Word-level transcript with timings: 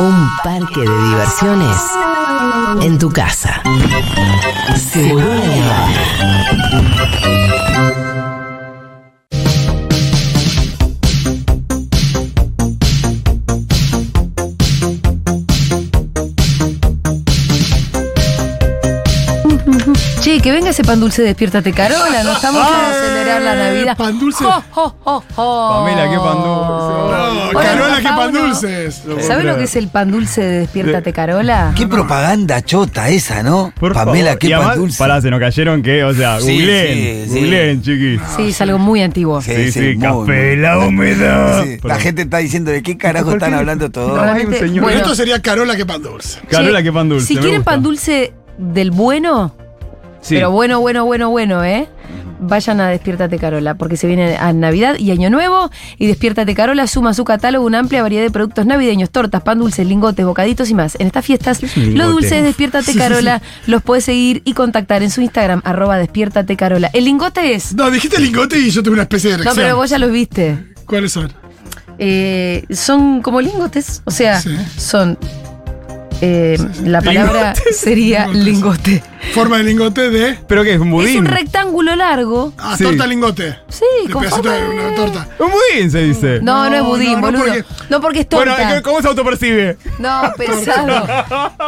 Un 0.00 0.30
parque 0.44 0.80
de 0.80 1.08
diversiones 1.08 1.76
en 2.82 2.98
tu 2.98 3.10
casa. 3.10 3.62
Seguro 4.76 5.26
Che, 20.38 20.42
que 20.42 20.52
venga 20.52 20.70
ese 20.70 20.84
pan 20.84 21.00
dulce, 21.00 21.20
despiértate 21.22 21.72
Carola, 21.72 22.22
no 22.22 22.32
estamos 22.32 22.64
para 22.64 22.92
celebrar 22.94 23.42
la 23.42 23.54
Navidad. 23.56 23.96
pan 23.96 24.18
dulce. 24.20 24.44
Jo, 24.44 24.62
jo, 24.70 24.94
jo, 25.00 25.24
jo. 25.34 25.84
Pamela, 25.84 26.08
qué 26.08 26.16
pan 26.16 26.36
dulce. 26.36 27.52
No, 27.52 27.60
Carola, 27.60 27.96
qué 27.96 28.02
pan 28.04 28.32
dulces. 28.32 29.02
¿Sabes 29.26 29.44
lo 29.44 29.56
que 29.56 29.64
es 29.64 29.74
el 29.74 29.88
pan 29.88 30.12
dulce 30.12 30.40
de 30.42 30.58
despiértate 30.60 31.12
Carola? 31.12 31.72
Qué 31.76 31.88
propaganda 31.88 32.62
chota 32.62 33.08
esa, 33.08 33.42
¿no? 33.42 33.72
Por 33.80 33.94
Pamela, 33.94 34.26
favor. 34.26 34.38
qué 34.38 34.46
y 34.48 34.52
además, 34.52 34.70
pan 34.74 34.78
dulce. 34.78 34.98
Pará, 34.98 35.20
se 35.20 35.30
nos 35.30 35.40
cayeron 35.40 35.82
que, 35.82 36.04
o 36.04 36.14
sea, 36.14 36.38
Sí, 36.40 36.52
googleen, 36.52 37.24
sí, 37.26 37.32
sí. 37.32 37.40
googleen, 37.40 37.82
chiquis. 37.82 38.20
Sí, 38.36 38.42
es 38.50 38.60
algo 38.60 38.78
muy 38.78 39.02
antiguo. 39.02 39.42
Sí, 39.42 39.72
Sí, 39.72 39.80
muy, 39.80 39.98
café, 39.98 40.56
la 40.56 40.78
humedad. 40.78 41.64
Sí, 41.64 41.70
La 41.76 41.80
Perdón. 41.82 42.00
gente 42.00 42.22
está 42.22 42.38
diciendo 42.38 42.70
de 42.70 42.82
qué 42.82 42.96
carajo 42.96 43.26
¿Por 43.26 43.34
están 43.34 43.54
hablando 43.54 43.90
todos. 43.90 44.16
No, 44.16 44.22
Realmente, 44.22 44.54
hay 44.56 44.62
un 44.62 44.68
señor. 44.68 44.82
bueno, 44.84 44.98
Esto 45.00 45.14
sería 45.16 45.42
Carola, 45.42 45.74
qué 45.76 45.84
pan 45.84 46.00
dulce. 46.02 46.38
Carola, 46.48 46.80
qué 46.80 46.92
pan 46.92 47.08
dulce. 47.08 47.26
Si 47.26 47.34
me 47.34 47.40
quieren 47.40 47.58
gusta. 47.60 47.70
pan 47.72 47.82
dulce 47.82 48.32
del 48.56 48.92
bueno, 48.92 49.52
Sí. 50.20 50.34
pero 50.34 50.50
bueno, 50.50 50.80
bueno, 50.80 51.04
bueno, 51.04 51.30
bueno, 51.30 51.64
¿eh? 51.64 51.88
Vayan 52.40 52.80
a 52.80 52.88
Despiértate 52.88 53.36
Carola, 53.38 53.74
porque 53.74 53.96
se 53.96 54.06
viene 54.06 54.36
a 54.36 54.52
Navidad 54.52 54.96
y 54.96 55.10
Año 55.10 55.28
Nuevo. 55.28 55.70
Y 55.98 56.06
Despiértate 56.06 56.54
Carola 56.54 56.86
suma 56.86 57.10
a 57.10 57.14
su 57.14 57.24
catálogo 57.24 57.66
una 57.66 57.80
amplia 57.80 58.00
variedad 58.02 58.22
de 58.22 58.30
productos 58.30 58.64
navideños, 58.64 59.10
tortas, 59.10 59.42
pan 59.42 59.58
dulces, 59.58 59.84
lingotes, 59.86 60.24
bocaditos 60.24 60.70
y 60.70 60.74
más. 60.74 60.94
En 61.00 61.08
estas 61.08 61.24
fiestas, 61.24 61.60
es 61.62 61.76
los 61.76 62.12
dulces 62.12 62.30
de 62.30 62.42
Despiértate 62.42 62.94
Carola 62.96 63.42
los 63.66 63.82
puedes 63.82 64.04
seguir 64.04 64.42
y 64.44 64.52
contactar 64.52 65.02
en 65.02 65.10
su 65.10 65.20
Instagram, 65.20 65.62
arroba 65.64 65.96
Despiértate 65.98 66.56
Carola. 66.56 66.90
El 66.92 67.06
lingote 67.06 67.54
es. 67.54 67.74
No, 67.74 67.90
dijiste 67.90 68.20
lingote 68.20 68.56
y 68.58 68.70
yo 68.70 68.82
tuve 68.84 68.94
una 68.94 69.02
especie 69.02 69.30
de 69.32 69.38
No, 69.38 69.42
reacción. 69.42 69.64
pero 69.66 69.76
vos 69.76 69.90
ya 69.90 69.98
los 69.98 70.12
viste. 70.12 70.58
¿Cuáles 70.86 71.10
son? 71.12 71.32
Eh, 71.98 72.64
son 72.70 73.20
como 73.22 73.40
lingotes, 73.40 74.02
o 74.04 74.12
sea, 74.12 74.40
son. 74.76 75.18
Eh, 76.20 76.58
la 76.84 77.00
palabra 77.00 77.52
Lingotes. 77.54 77.76
sería 77.80 78.26
Lingotes. 78.28 78.44
lingote. 78.44 79.02
Forma 79.34 79.58
de 79.58 79.64
lingote 79.64 80.10
de. 80.10 80.38
¿Pero 80.48 80.62
qué 80.64 80.74
es? 80.74 80.80
¿Un 80.80 80.88
Es 80.88 80.92
budín? 80.92 81.18
un 81.18 81.24
rectángulo 81.26 81.94
largo. 81.96 82.52
Ah, 82.58 82.74
Sí. 82.76 82.84
torta 82.84 83.06
lingote. 83.06 83.56
Sí, 83.68 83.84
De 84.06 84.12
con 84.12 84.22
pedacito 84.22 84.48
forma 84.50 84.56
de 84.56 84.68
una 84.88 84.94
torta. 84.94 85.28
Un 85.38 85.50
budín 85.50 85.90
se 85.90 86.02
dice. 86.02 86.40
No, 86.42 86.68
no, 86.70 86.76
es 86.76 86.82
No, 86.82 86.88
budín, 86.88 87.12
no, 87.12 87.16
no, 87.16 87.20
boludo. 87.38 87.40
porque- 87.44 87.64
No, 87.90 88.00
porque 88.00 88.20
es 88.20 88.28
bueno, 88.30 88.54
torta. 88.56 88.82
¿cómo 88.82 89.02
se 89.02 89.08
autopercibe? 89.08 89.76
No, 89.98 90.32
pesado. 90.36 91.04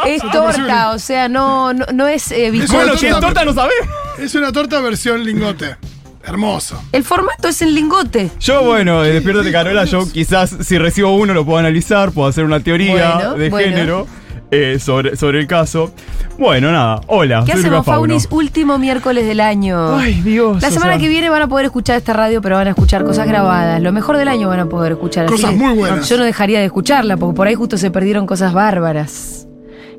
es 0.07 0.23
torta, 0.33 0.91
o 0.93 0.99
sea, 0.99 1.29
no, 1.29 1.73
no, 1.73 1.87
no 1.93 2.09
es 2.09 2.31
eh, 2.33 2.51
bizcocho. 2.51 2.75
Bueno, 2.75 2.97
si 2.97 3.07
es 3.07 3.13
torta. 3.13 3.27
torta 3.29 3.45
no 3.45 3.55
sabemos. 3.55 3.89
Es 4.19 4.35
una 4.35 4.53
torta 4.53 4.81
versión 4.81 5.25
lingote. 5.25 5.77
Hermoso. 6.23 6.81
El 6.93 7.03
formato 7.03 7.49
es 7.49 7.63
el 7.63 7.75
lingote. 7.75 8.31
Yo, 8.41 8.63
bueno, 8.63 9.03
de 9.03 9.15
Despiértate 9.15 9.51
Carola, 9.51 9.85
yo 9.87 10.07
quizás 10.13 10.55
si 10.61 10.77
recibo 10.79 11.15
uno 11.17 11.33
lo 11.33 11.47
puedo 11.47 11.59
analizar, 11.59 12.13
puedo 12.13 12.29
hacer 12.29 12.45
una 12.45 12.61
teoría 12.61 13.15
Bueno, 13.15 13.35
de 13.37 13.49
bueno. 13.51 13.69
género 13.69 14.07
eh, 14.51 14.79
sobre, 14.79 15.17
sobre 15.17 15.41
el 15.41 15.47
caso. 15.47 15.93
Bueno, 16.39 16.73
nada, 16.73 17.01
hola. 17.07 17.43
¿Qué 17.45 17.53
soy 17.53 17.61
hacemos, 17.61 17.79
Lucas. 17.81 17.95
Faunis? 17.95 18.29
Último 18.31 18.79
miércoles 18.79 19.27
del 19.27 19.41
año. 19.41 19.97
Ay, 19.97 20.15
Dios. 20.23 20.63
La 20.63 20.69
o 20.69 20.71
semana 20.71 20.93
sea, 20.93 21.01
que 21.01 21.09
viene 21.09 21.29
van 21.29 21.43
a 21.43 21.49
poder 21.49 21.67
escuchar 21.67 21.97
esta 21.97 22.13
radio, 22.13 22.41
pero 22.41 22.57
van 22.57 22.67
a 22.67 22.71
escuchar 22.71 23.05
cosas 23.05 23.27
grabadas. 23.27 23.81
Lo 23.83 23.93
mejor 23.93 24.17
del 24.17 24.29
año 24.29 24.49
van 24.49 24.61
a 24.61 24.67
poder 24.67 24.93
escuchar. 24.93 25.27
Cosas 25.27 25.55
muy 25.55 25.75
buenas. 25.77 26.09
Yo 26.09 26.17
no 26.17 26.25
dejaría 26.25 26.61
de 26.61 26.67
escucharla, 26.67 27.17
porque 27.17 27.37
por 27.37 27.47
ahí 27.47 27.55
justo 27.55 27.77
se 27.77 27.91
perdieron 27.91 28.27
cosas 28.27 28.53
bárbaras. 28.53 29.47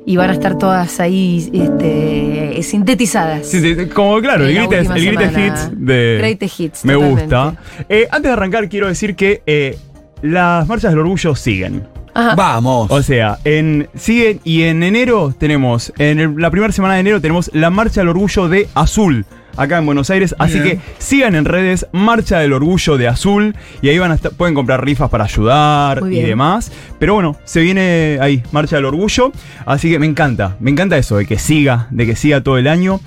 Y 0.04 0.16
van 0.16 0.30
a 0.30 0.32
estar 0.32 0.58
todas 0.58 0.98
ahí 0.98 1.48
este, 1.52 2.60
sintetizadas. 2.64 3.46
Sí, 3.46 3.60
sí, 3.60 3.86
como 3.86 4.20
claro, 4.20 4.46
el 4.46 4.54
greatest, 4.54 4.90
el 4.90 5.14
hits 5.14 5.70
de. 5.72 6.16
Greatest 6.18 6.60
hits, 6.60 6.84
Me 6.84 6.94
totalmente. 6.94 7.22
gusta. 7.22 7.54
Eh, 7.88 8.08
antes 8.10 8.28
de 8.28 8.32
arrancar, 8.32 8.68
quiero 8.68 8.88
decir 8.88 9.14
que 9.14 9.42
eh, 9.46 9.78
las 10.22 10.66
marchas 10.66 10.90
del 10.90 10.98
orgullo 10.98 11.36
siguen. 11.36 11.86
Ajá. 12.14 12.34
Vamos. 12.34 12.90
O 12.90 13.02
sea, 13.02 13.38
en, 13.44 13.88
siguen 13.94 14.40
y 14.44 14.62
en 14.64 14.82
enero 14.82 15.34
tenemos, 15.38 15.92
en 15.98 16.20
el- 16.20 16.34
la 16.36 16.50
primera 16.50 16.72
semana 16.72 16.94
de 16.94 17.00
enero 17.00 17.20
tenemos 17.20 17.50
la 17.54 17.70
Marcha 17.70 18.00
del 18.00 18.08
Orgullo 18.08 18.48
de 18.48 18.68
Azul. 18.74 19.24
Acá 19.54 19.76
en 19.76 19.84
Buenos 19.84 20.08
Aires, 20.08 20.34
así 20.38 20.60
Bien. 20.60 20.78
que 20.78 20.80
sigan 20.98 21.34
en 21.34 21.44
redes 21.44 21.86
Marcha 21.92 22.38
del 22.38 22.54
Orgullo 22.54 22.96
de 22.96 23.06
Azul 23.08 23.54
y 23.82 23.90
ahí 23.90 23.98
van 23.98 24.10
a 24.10 24.14
estar- 24.14 24.32
pueden 24.32 24.54
comprar 24.54 24.82
rifas 24.82 25.10
para 25.10 25.24
ayudar 25.24 26.00
Muy 26.00 26.10
y 26.12 26.14
bien. 26.16 26.26
demás. 26.26 26.72
Pero 26.98 27.12
bueno, 27.14 27.36
se 27.44 27.60
viene 27.60 28.16
ahí 28.22 28.42
Marcha 28.50 28.76
del 28.76 28.86
Orgullo, 28.86 29.30
así 29.66 29.90
que 29.90 29.98
me 29.98 30.06
encanta, 30.06 30.56
me 30.58 30.70
encanta 30.70 30.96
eso 30.96 31.18
de 31.18 31.26
que 31.26 31.38
siga, 31.38 31.86
de 31.90 32.06
que 32.06 32.16
siga 32.16 32.42
todo 32.42 32.56
el 32.56 32.66
año. 32.66 33.00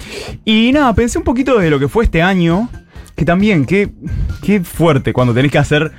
Y 0.45 0.71
nada, 0.71 0.93
pensé 0.93 1.17
un 1.17 1.23
poquito 1.23 1.57
de 1.57 1.71
lo 1.71 1.79
que 1.79 1.87
fue 1.87 2.03
este 2.03 2.21
año, 2.21 2.69
que 3.15 3.25
también, 3.25 3.65
qué, 3.65 3.89
qué 4.43 4.59
fuerte 4.61 5.13
cuando 5.13 5.33
tenés 5.33 5.51
que 5.51 5.57
hacer 5.57 5.93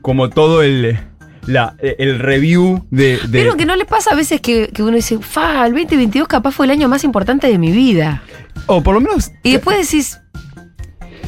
como 0.00 0.30
todo 0.30 0.62
el, 0.62 0.98
la- 1.46 1.74
el 1.80 2.18
review 2.18 2.84
de... 2.90 3.18
de 3.18 3.28
Pero 3.30 3.56
que 3.56 3.66
no 3.66 3.76
le 3.76 3.84
pasa 3.84 4.10
a 4.12 4.14
veces 4.14 4.40
que, 4.40 4.68
que 4.68 4.82
uno 4.82 4.96
dice, 4.96 5.18
fa, 5.20 5.66
el 5.66 5.72
2022 5.72 6.28
capaz 6.28 6.52
fue 6.52 6.66
el 6.66 6.72
año 6.72 6.88
más 6.88 7.04
importante 7.04 7.46
de 7.48 7.58
mi 7.58 7.72
vida. 7.72 8.22
o 8.66 8.82
por 8.82 8.94
lo 8.94 9.00
menos... 9.00 9.32
Y 9.42 9.52
después 9.52 9.76
decís, 9.78 10.20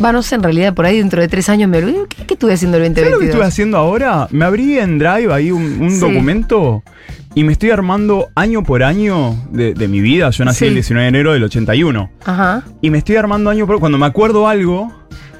va, 0.02 0.12
no 0.12 0.22
sé, 0.22 0.34
en 0.36 0.42
realidad 0.42 0.74
por 0.74 0.86
ahí 0.86 0.98
dentro 0.98 1.20
de 1.20 1.28
tres 1.28 1.48
años 1.48 1.68
me 1.70 1.78
olvido, 1.78 2.06
¿qué, 2.08 2.24
qué 2.26 2.34
estuve 2.34 2.52
haciendo 2.54 2.76
el 2.78 2.84
¿Sabes 2.84 2.96
lo 2.96 3.02
que 3.04 3.10
2022? 3.26 3.30
estuve 3.34 3.46
haciendo 3.46 3.76
ahora? 3.78 4.28
Me 4.30 4.44
abrí 4.44 4.78
en 4.78 4.98
Drive 4.98 5.32
ahí 5.32 5.50
un, 5.50 5.62
un 5.80 5.90
Sí. 5.90 6.00
documento 6.00 6.82
y 7.34 7.42
me 7.42 7.52
estoy 7.52 7.70
armando 7.70 8.28
año 8.36 8.62
por 8.62 8.82
año 8.84 9.34
de, 9.50 9.74
de 9.74 9.88
mi 9.88 10.00
vida. 10.00 10.30
Yo 10.30 10.44
nací 10.44 10.60
Sí. 10.60 10.64
el 10.66 10.74
19 10.74 11.02
de 11.02 11.08
enero 11.08 11.32
del 11.32 11.42
81. 11.42 12.10
Ajá. 12.24 12.62
Y 12.80 12.90
me 12.90 12.98
estoy 12.98 13.16
armando 13.16 13.50
año 13.50 13.66
por 13.66 13.80
Cuando 13.80 13.98
me 13.98 14.06
acuerdo 14.06 14.46
algo, 14.46 14.92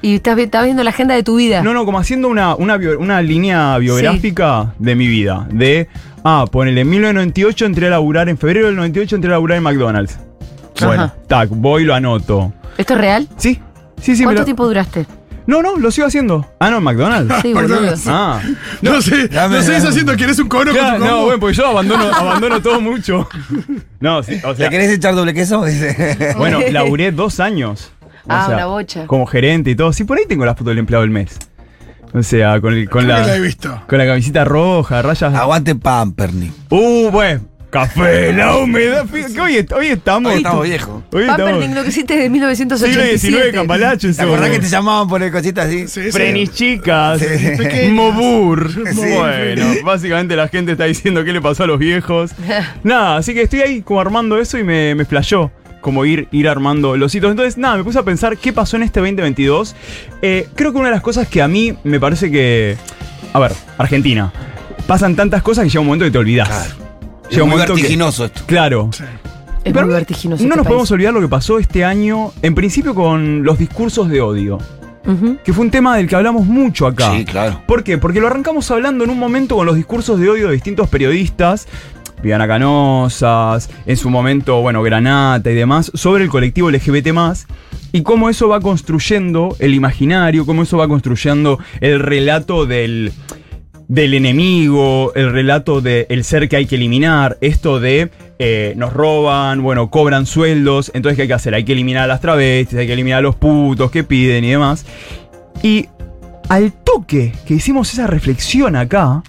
Y 0.04 0.16
estás, 0.16 0.36
vi- 0.36 0.42
estás 0.42 0.64
viendo 0.64 0.84
la 0.84 0.90
agenda 0.90 1.14
de 1.14 1.22
tu 1.22 1.36
vida. 1.36 1.62
no, 1.62 1.72
no, 1.72 1.86
como 1.86 1.98
haciendo 1.98 2.28
una, 2.28 2.54
una, 2.56 2.76
bio- 2.76 2.98
una 2.98 3.22
línea 3.22 3.78
biográfica 3.78 4.74
de 4.78 4.94
mi 4.94 5.06
vida. 5.06 5.46
De, 5.50 5.88
ah, 6.24 6.44
ponele, 6.52 6.82
en 6.82 6.90
1998 6.90 7.64
entré 7.64 7.86
a 7.86 7.90
laburar, 7.90 8.28
en 8.28 8.36
febrero 8.36 8.66
del 8.66 8.76
98 8.76 9.16
entré 9.16 9.30
a 9.30 9.32
laburar 9.32 9.56
en 9.56 9.62
McDonald's. 9.64 10.18
Bueno, 10.80 11.04
Ajá. 11.04 11.14
tac, 11.26 11.48
voy 11.50 11.84
y 11.84 11.86
lo 11.86 11.94
anoto. 11.94 12.52
¿Esto 12.76 12.92
es 12.94 13.00
real? 13.00 13.28
Sí, 13.38 13.58
sí, 13.98 14.14
sí. 14.14 14.24
¿Cuánto 14.24 14.42
lo- 14.42 14.44
tiempo 14.44 14.66
duraste? 14.66 15.06
No, 15.46 15.60
no, 15.62 15.76
lo 15.76 15.90
sigo 15.90 16.06
haciendo. 16.06 16.46
Ah, 16.58 16.70
no, 16.70 16.78
en 16.78 16.82
McDonald's. 16.84 17.34
Sí, 17.42 17.52
boludo. 17.54 17.68
McDonald's. 17.76 18.04
Ah. 18.06 18.40
No, 18.82 19.00
sé, 19.02 19.28
no 19.30 19.62
sé, 19.62 19.76
eso 19.76 19.88
haciendo 19.88 20.16
que 20.16 20.24
eres 20.24 20.38
un 20.38 20.48
cono 20.48 20.72
Claro, 20.72 20.98
con 20.98 21.00
tu 21.00 21.04
no, 21.14 21.22
bueno, 21.24 21.38
porque 21.40 21.54
yo 21.56 21.66
abandono, 21.66 22.04
abandono 22.14 22.60
todo 22.62 22.80
mucho. 22.80 23.28
No, 24.00 24.22
sí, 24.22 24.40
o 24.44 24.50
¿Le 24.50 24.56
sea, 24.56 24.68
querés 24.70 24.90
echar 24.90 25.14
doble 25.14 25.32
queso? 25.34 25.62
Dice. 25.66 26.34
bueno, 26.38 26.60
laburé 26.72 27.12
dos 27.12 27.40
años. 27.40 27.90
O 28.24 28.32
Ah, 28.32 28.46
sea, 28.46 28.54
una 28.56 28.66
bocha. 28.66 29.06
Como 29.06 29.26
gerente 29.26 29.70
y 29.70 29.74
todo. 29.76 29.92
Sí, 29.92 30.04
por 30.04 30.18
ahí 30.18 30.24
tengo 30.26 30.44
la 30.44 30.54
foto 30.54 30.70
del 30.70 30.78
empleado 30.78 31.02
del 31.02 31.10
mes. 31.10 31.38
O 32.12 32.22
sea, 32.22 32.60
con, 32.60 32.72
el, 32.74 32.88
con, 32.88 33.08
la, 33.08 33.26
la 33.26 33.36
he 33.36 33.40
visto. 33.40 33.82
con 33.88 33.98
la 33.98 34.06
camisita 34.06 34.44
roja, 34.44 35.02
rayas. 35.02 35.34
Aguante 35.34 35.74
Pamperni. 35.74 36.50
Uh, 36.70 37.10
bueno. 37.10 37.40
Café, 37.70 38.32
la 38.32 38.56
humedad. 38.56 39.04
fíjate 39.04 39.34
que 39.34 39.40
hoy, 39.40 39.56
est- 39.56 39.72
hoy 39.72 39.86
estamos. 39.88 40.30
Hoy 40.30 40.36
estamos 40.38 40.62
viejos. 40.62 41.02
Hoy 41.12 41.22
estamos. 41.24 41.68
lo 41.74 41.82
que 41.82 41.88
hiciste 41.88 42.14
de 42.14 42.22
Siglo 42.22 42.32
1987. 42.46 43.18
XIX, 43.18 43.52
Cambalache. 43.52 44.12
¿Te 44.14 44.22
acordás 44.22 44.50
que 44.50 44.58
te 44.60 44.68
llamaban 44.68 45.08
por 45.08 45.20
el 45.24 45.32
cositas 45.32 45.66
así? 45.66 45.88
Sí, 45.88 46.04
sí. 46.04 46.12
Frenis 46.12 46.52
chicas, 46.52 47.20
Pequeños. 47.20 47.92
Mobur. 47.94 48.70
Sí. 48.70 49.00
Bueno, 49.18 49.66
básicamente 49.84 50.36
la 50.36 50.46
gente 50.46 50.70
está 50.70 50.84
diciendo 50.84 51.24
qué 51.24 51.32
le 51.32 51.40
pasó 51.40 51.64
a 51.64 51.66
los 51.66 51.80
viejos. 51.80 52.30
nada, 52.84 53.16
así 53.16 53.34
que 53.34 53.42
estoy 53.42 53.62
ahí 53.62 53.82
como 53.82 54.00
armando 54.00 54.38
eso 54.38 54.56
y 54.56 54.62
me, 54.62 54.94
me 54.94 55.04
flashó. 55.04 55.50
Como 55.84 56.06
ir, 56.06 56.28
ir 56.32 56.48
armando 56.48 56.96
los 56.96 57.14
hitos. 57.14 57.30
Entonces, 57.30 57.58
nada, 57.58 57.76
me 57.76 57.84
puse 57.84 57.98
a 57.98 58.02
pensar 58.02 58.38
qué 58.38 58.54
pasó 58.54 58.76
en 58.78 58.84
este 58.84 59.00
2022. 59.00 59.76
Eh, 60.22 60.48
creo 60.54 60.72
que 60.72 60.78
una 60.78 60.88
de 60.88 60.94
las 60.94 61.02
cosas 61.02 61.28
que 61.28 61.42
a 61.42 61.46
mí 61.48 61.76
me 61.84 62.00
parece 62.00 62.30
que. 62.30 62.78
A 63.34 63.38
ver, 63.38 63.52
Argentina. 63.76 64.32
Pasan 64.86 65.14
tantas 65.14 65.42
cosas 65.42 65.64
que 65.64 65.68
llega 65.68 65.80
un 65.80 65.86
momento 65.88 66.06
que 66.06 66.10
te 66.10 66.16
olvidas. 66.18 66.48
Claro. 66.48 66.64
Es 67.24 67.30
Llega 67.32 67.42
un 67.44 67.48
muy 67.50 67.56
momento 67.58 67.74
que- 67.74 67.82
vertiginoso 67.82 68.24
esto. 68.24 68.40
Claro. 68.46 68.88
Sí. 68.94 69.04
Es 69.62 69.72
Pero 69.74 69.84
muy 69.86 69.94
vertiginoso. 69.94 70.42
No 70.42 70.46
este 70.46 70.56
nos 70.56 70.64
país. 70.64 70.68
podemos 70.68 70.90
olvidar 70.90 71.12
lo 71.12 71.20
que 71.20 71.28
pasó 71.28 71.58
este 71.58 71.84
año, 71.84 72.32
en 72.40 72.54
principio 72.54 72.94
con 72.94 73.42
los 73.44 73.58
discursos 73.58 74.08
de 74.08 74.20
odio, 74.22 74.58
que 75.44 75.52
fue 75.52 75.64
un 75.66 75.70
tema 75.70 75.96
del 75.98 76.06
que 76.08 76.16
hablamos 76.16 76.46
mucho 76.46 76.86
acá. 76.86 77.12
Sí, 77.14 77.24
claro. 77.26 77.60
¿Por 77.66 77.82
qué? 77.84 77.98
Porque 77.98 78.20
lo 78.20 78.26
arrancamos 78.26 78.70
hablando 78.70 79.04
en 79.04 79.10
un 79.10 79.18
momento 79.18 79.56
con 79.56 79.66
los 79.66 79.76
discursos 79.76 80.18
de 80.18 80.28
odio 80.30 80.46
de 80.48 80.54
distintos 80.54 80.88
periodistas, 80.88 81.66
Viviana 82.24 82.48
en 83.86 83.96
su 83.98 84.08
momento, 84.08 84.62
bueno, 84.62 84.82
Granata 84.82 85.50
y 85.50 85.54
demás, 85.54 85.92
sobre 85.92 86.24
el 86.24 86.30
colectivo 86.30 86.70
LGBT 86.70 87.08
y 87.92 88.02
cómo 88.02 88.30
eso 88.30 88.48
va 88.48 88.60
construyendo 88.60 89.54
el 89.58 89.74
imaginario, 89.74 90.46
cómo 90.46 90.62
eso 90.62 90.78
va 90.78 90.88
construyendo 90.88 91.58
el 91.82 92.00
relato 92.00 92.64
del, 92.64 93.12
del 93.88 94.14
enemigo, 94.14 95.12
el 95.14 95.32
relato 95.32 95.82
del 95.82 96.24
ser 96.24 96.48
que 96.48 96.56
hay 96.56 96.64
que 96.64 96.76
eliminar, 96.76 97.36
esto 97.42 97.78
de 97.78 98.10
eh, 98.38 98.72
nos 98.76 98.94
roban, 98.94 99.62
bueno, 99.62 99.90
cobran 99.90 100.24
sueldos, 100.24 100.90
entonces 100.94 101.16
¿qué 101.16 101.22
hay 101.22 101.28
que 101.28 101.34
hacer? 101.34 101.54
Hay 101.54 101.64
que 101.64 101.72
eliminar 101.72 102.04
a 102.04 102.06
las 102.06 102.22
travestis, 102.22 102.78
hay 102.78 102.86
que 102.86 102.94
eliminar 102.94 103.18
a 103.18 103.22
los 103.22 103.36
putos 103.36 103.90
que 103.90 104.02
piden 104.02 104.44
y 104.44 104.50
demás. 104.50 104.86
Y 105.62 105.88
al 106.48 106.72
toque 106.72 107.34
que 107.46 107.54
hicimos 107.54 107.92
esa 107.92 108.06
reflexión 108.06 108.76
acá, 108.76 109.22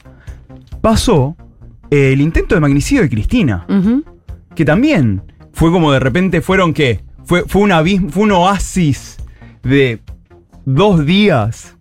pasó 0.79 1.35
eh, 1.91 2.13
el 2.13 2.21
intento 2.21 2.55
de 2.55 2.61
magnicidio 2.61 3.03
de 3.03 3.09
Cristina, 3.09 3.65
que 4.55 4.65
también 4.65 5.21
fue 5.53 5.71
como 5.71 5.91
de 5.91 5.99
repente 5.99 6.41
fueron 6.41 6.73
qué? 6.73 7.01
Fue, 7.25 7.43
fue, 7.47 7.61
un 7.61 7.71
abismo, 7.71 8.09
fue 8.09 8.23
un 8.23 8.31
oasis 8.33 9.17
de 9.63 9.99
dos 10.65 11.05
días 11.05 11.75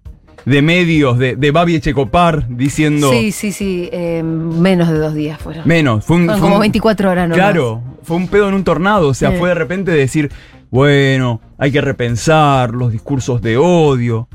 de 0.46 0.60
medios 0.62 1.18
de, 1.18 1.36
de 1.36 1.50
Babi 1.50 1.76
Echecopar 1.76 2.46
diciendo 2.48 3.10
Sí, 3.10 3.32
sí, 3.32 3.50
sí. 3.52 3.88
eh, 3.92 4.22
menos 4.22 4.88
de 4.90 4.98
dos 4.98 5.14
días 5.14 5.38
fueron. 5.40 5.66
menos. 5.66 6.04
Fue 6.04 6.16
un, 6.16 6.26
fue 6.26 6.38
como 6.40 6.54
un- 6.56 6.60
24 6.60 7.10
horas, 7.10 7.28
¿no? 7.28 7.34
Claro, 7.34 7.82
fue 8.02 8.16
un 8.16 8.28
pedo 8.28 8.48
en 8.48 8.54
un 8.54 8.64
tornado. 8.64 9.08
O 9.08 9.14
sea, 9.14 9.32
fue 9.32 9.48
de 9.50 9.54
repente 9.54 9.90
decir, 9.90 10.30
bueno, 10.70 11.40
hay 11.58 11.70
que 11.72 11.80
repensar 11.80 12.72
los 12.74 12.92
discursos 12.92 13.40
de 13.42 13.56
odio. 13.56 14.28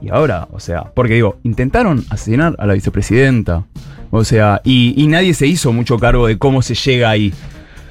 Y 0.00 0.10
ahora, 0.10 0.48
o 0.52 0.58
sea, 0.60 0.92
porque 0.94 1.14
digo, 1.14 1.38
intentaron 1.44 2.04
asesinar 2.10 2.54
a 2.58 2.66
la 2.66 2.74
vicepresidenta. 2.74 3.64
O 4.14 4.24
sea, 4.24 4.60
y, 4.62 5.06
nadie 5.08 5.32
se 5.32 5.46
hizo 5.46 5.72
mucho 5.72 5.98
cargo 5.98 6.26
de 6.26 6.36
cómo 6.36 6.60
se 6.60 6.74
llega 6.74 7.08
ahí. 7.08 7.32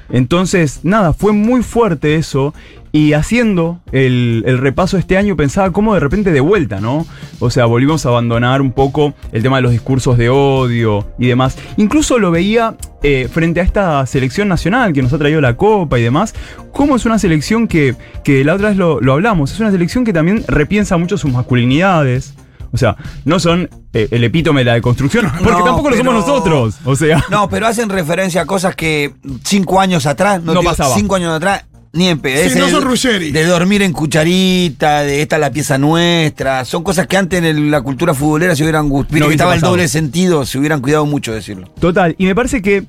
Entonces, 0.08 0.80
nada, 0.84 1.12
fue 1.12 1.32
muy 1.32 1.64
fuerte 1.64 2.14
eso. 2.14 2.54
Y 2.92 3.14
haciendo 3.14 3.80
el, 3.90 4.44
el 4.46 4.58
repaso 4.58 4.98
este 4.98 5.16
año 5.16 5.34
pensaba 5.34 5.72
cómo 5.72 5.94
de 5.94 6.00
repente 6.00 6.30
de 6.30 6.40
vuelta, 6.40 6.78
¿no? 6.78 7.06
O 7.40 7.50
sea, 7.50 7.64
volvimos 7.64 8.06
a 8.06 8.10
abandonar 8.10 8.60
un 8.60 8.70
poco 8.70 9.14
el 9.32 9.42
tema 9.42 9.56
de 9.56 9.62
los 9.62 9.72
discursos 9.72 10.16
de 10.16 10.28
odio 10.28 11.08
y 11.18 11.26
demás. 11.26 11.58
Incluso 11.76 12.18
lo 12.18 12.30
veía 12.30 12.76
eh, 13.02 13.28
frente 13.32 13.60
a 13.60 13.64
esta 13.64 14.06
selección 14.06 14.46
nacional 14.46 14.92
que 14.92 15.02
nos 15.02 15.12
ha 15.12 15.18
traído 15.18 15.40
la 15.40 15.56
Copa 15.56 15.98
y 15.98 16.02
demás, 16.02 16.34
cómo 16.70 16.94
es 16.94 17.04
una 17.04 17.18
selección 17.18 17.66
que, 17.66 17.96
que 18.22 18.44
la 18.44 18.54
otra 18.54 18.68
vez 18.68 18.76
lo, 18.76 19.00
lo 19.00 19.14
hablamos, 19.14 19.52
es 19.52 19.58
una 19.58 19.72
selección 19.72 20.04
que 20.04 20.12
también 20.12 20.44
repiensa 20.46 20.96
mucho 20.98 21.16
sus 21.16 21.32
masculinidades. 21.32 22.34
O 22.72 22.78
sea, 22.78 22.96
no 23.24 23.38
son 23.38 23.68
eh, 23.92 24.08
el 24.10 24.24
epítome 24.24 24.62
de 24.62 24.64
la 24.64 24.74
deconstrucción, 24.74 25.30
porque 25.44 25.58
No, 25.58 25.64
tampoco 25.64 25.90
lo 25.90 25.96
somos 25.96 26.14
nosotros. 26.14 26.76
O 26.84 26.96
sea, 26.96 27.22
No, 27.30 27.48
pero 27.48 27.66
hacen 27.66 27.88
referencia 27.88 28.42
a 28.42 28.46
cosas 28.46 28.74
que 28.74 29.12
cinco 29.44 29.80
años 29.80 30.06
atrás, 30.06 30.42
no, 30.42 30.54
No 30.54 30.60
te- 30.60 30.66
pasaba. 30.66 30.94
Cinco 30.94 31.16
años 31.16 31.34
atrás, 31.34 31.64
ni 31.92 32.08
en 32.08 32.18
pedo. 32.20 32.48
Sí, 32.48 32.58
no 32.58 32.64
de- 32.66 32.72
son 32.72 32.82
Ruggeri. 32.84 33.30
De 33.32 33.44
dormir 33.44 33.82
en 33.82 33.92
cucharita, 33.92 35.02
de 35.02 35.20
esta 35.22 35.36
es 35.36 35.40
la 35.40 35.50
pieza 35.50 35.76
nuestra. 35.76 36.64
Son 36.64 36.82
cosas 36.82 37.06
que 37.06 37.16
antes 37.18 37.42
en 37.44 37.70
la 37.70 37.82
cultura 37.82 38.14
futbolera 38.14 38.56
se 38.56 38.62
hubieran 38.62 38.88
gustado. 38.88 39.18
No 39.20 39.30
estaba 39.30 39.54
el 39.54 39.60
doble 39.60 39.86
sentido, 39.88 40.46
se 40.46 40.58
hubieran 40.58 40.80
cuidado 40.80 41.04
mucho 41.04 41.32
de 41.32 41.38
decirlo. 41.38 41.68
Total, 41.78 42.14
y 42.18 42.24
me 42.24 42.34
parece 42.34 42.62
que 42.62 42.84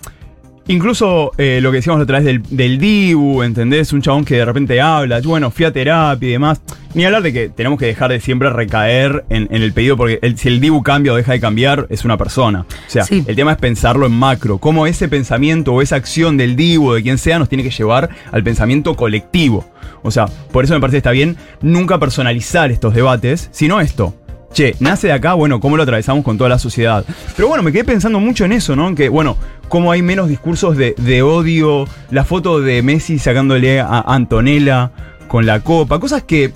incluso 0.67 1.31
eh, 1.37 1.59
lo 1.61 1.71
que 1.71 1.77
decíamos 1.77 2.01
otra 2.01 2.19
vez 2.19 2.25
del, 2.25 2.41
del 2.49 2.77
Dibu, 2.79 3.43
¿entendés? 3.43 3.93
Un 3.93 4.01
chabón 4.01 4.25
que 4.25 4.35
de 4.37 4.45
repente 4.45 4.79
habla, 4.81 5.21
bueno, 5.23 5.51
fui 5.51 5.65
a 5.65 5.73
terapia 5.73 6.29
y 6.29 6.31
demás. 6.33 6.61
Ni 6.93 7.05
hablar 7.05 7.23
de 7.23 7.33
que 7.33 7.49
tenemos 7.49 7.79
que 7.79 7.87
dejar 7.87 8.11
de 8.11 8.19
siempre 8.19 8.51
recaer 8.51 9.25
en, 9.29 9.47
en 9.51 9.63
el 9.63 9.73
pedido, 9.73 9.97
porque 9.97 10.19
el- 10.21 10.37
si 10.37 10.47
el 10.47 10.59
Dibu 10.59 10.83
cambia 10.83 11.11
o 11.11 11.15
deja 11.15 11.31
de 11.31 11.39
cambiar, 11.39 11.87
es 11.89 12.05
una 12.05 12.17
persona. 12.17 12.61
O 12.69 12.89
sea, 12.89 13.03
Sí. 13.03 13.23
el 13.25 13.35
tema 13.35 13.51
es 13.53 13.57
pensarlo 13.57 14.05
en 14.05 14.11
macro, 14.11 14.59
cómo 14.59 14.85
ese 14.85 15.07
pensamiento 15.07 15.73
o 15.73 15.81
esa 15.81 15.95
acción 15.95 16.37
del 16.37 16.55
Dibu 16.55 16.89
o 16.89 16.93
de 16.93 17.01
quien 17.01 17.17
sea 17.17 17.39
nos 17.39 17.49
tiene 17.49 17.63
que 17.63 17.71
llevar 17.71 18.09
al 18.31 18.43
pensamiento 18.43 18.95
colectivo. 18.95 19.65
O 20.03 20.11
sea, 20.11 20.25
por 20.51 20.65
eso 20.65 20.73
me 20.75 20.81
parece 20.81 20.95
que 20.95 20.97
está 20.99 21.11
bien 21.11 21.35
nunca 21.61 21.97
personalizar 21.97 22.69
estos 22.71 22.93
debates, 22.93 23.49
sino 23.51 23.81
esto. 23.81 24.13
Che, 24.53 24.75
nace 24.79 25.07
de 25.07 25.13
acá, 25.13 25.33
bueno, 25.33 25.59
¿cómo 25.59 25.77
lo 25.77 25.83
atravesamos 25.83 26.23
con 26.23 26.37
toda 26.37 26.49
la 26.49 26.59
sociedad? 26.59 27.03
Pero 27.35 27.47
bueno, 27.47 27.63
me 27.63 27.71
quedé 27.71 27.83
pensando 27.83 28.19
mucho 28.19 28.45
en 28.45 28.51
eso, 28.51 28.75
¿no? 28.75 28.87
En 28.87 28.95
que, 28.95 29.09
bueno, 29.09 29.35
cómo 29.67 29.91
hay 29.91 30.03
menos 30.03 30.29
discursos 30.29 30.77
de, 30.77 30.93
de 30.97 31.23
odio, 31.23 31.87
la 32.11 32.23
foto 32.23 32.61
de 32.61 32.83
Messi 32.83 33.17
sacándole 33.17 33.79
a 33.81 34.03
Antonella 34.05 34.91
con 35.27 35.47
la 35.47 35.61
copa, 35.61 35.99
cosas 35.99 36.21
que, 36.21 36.53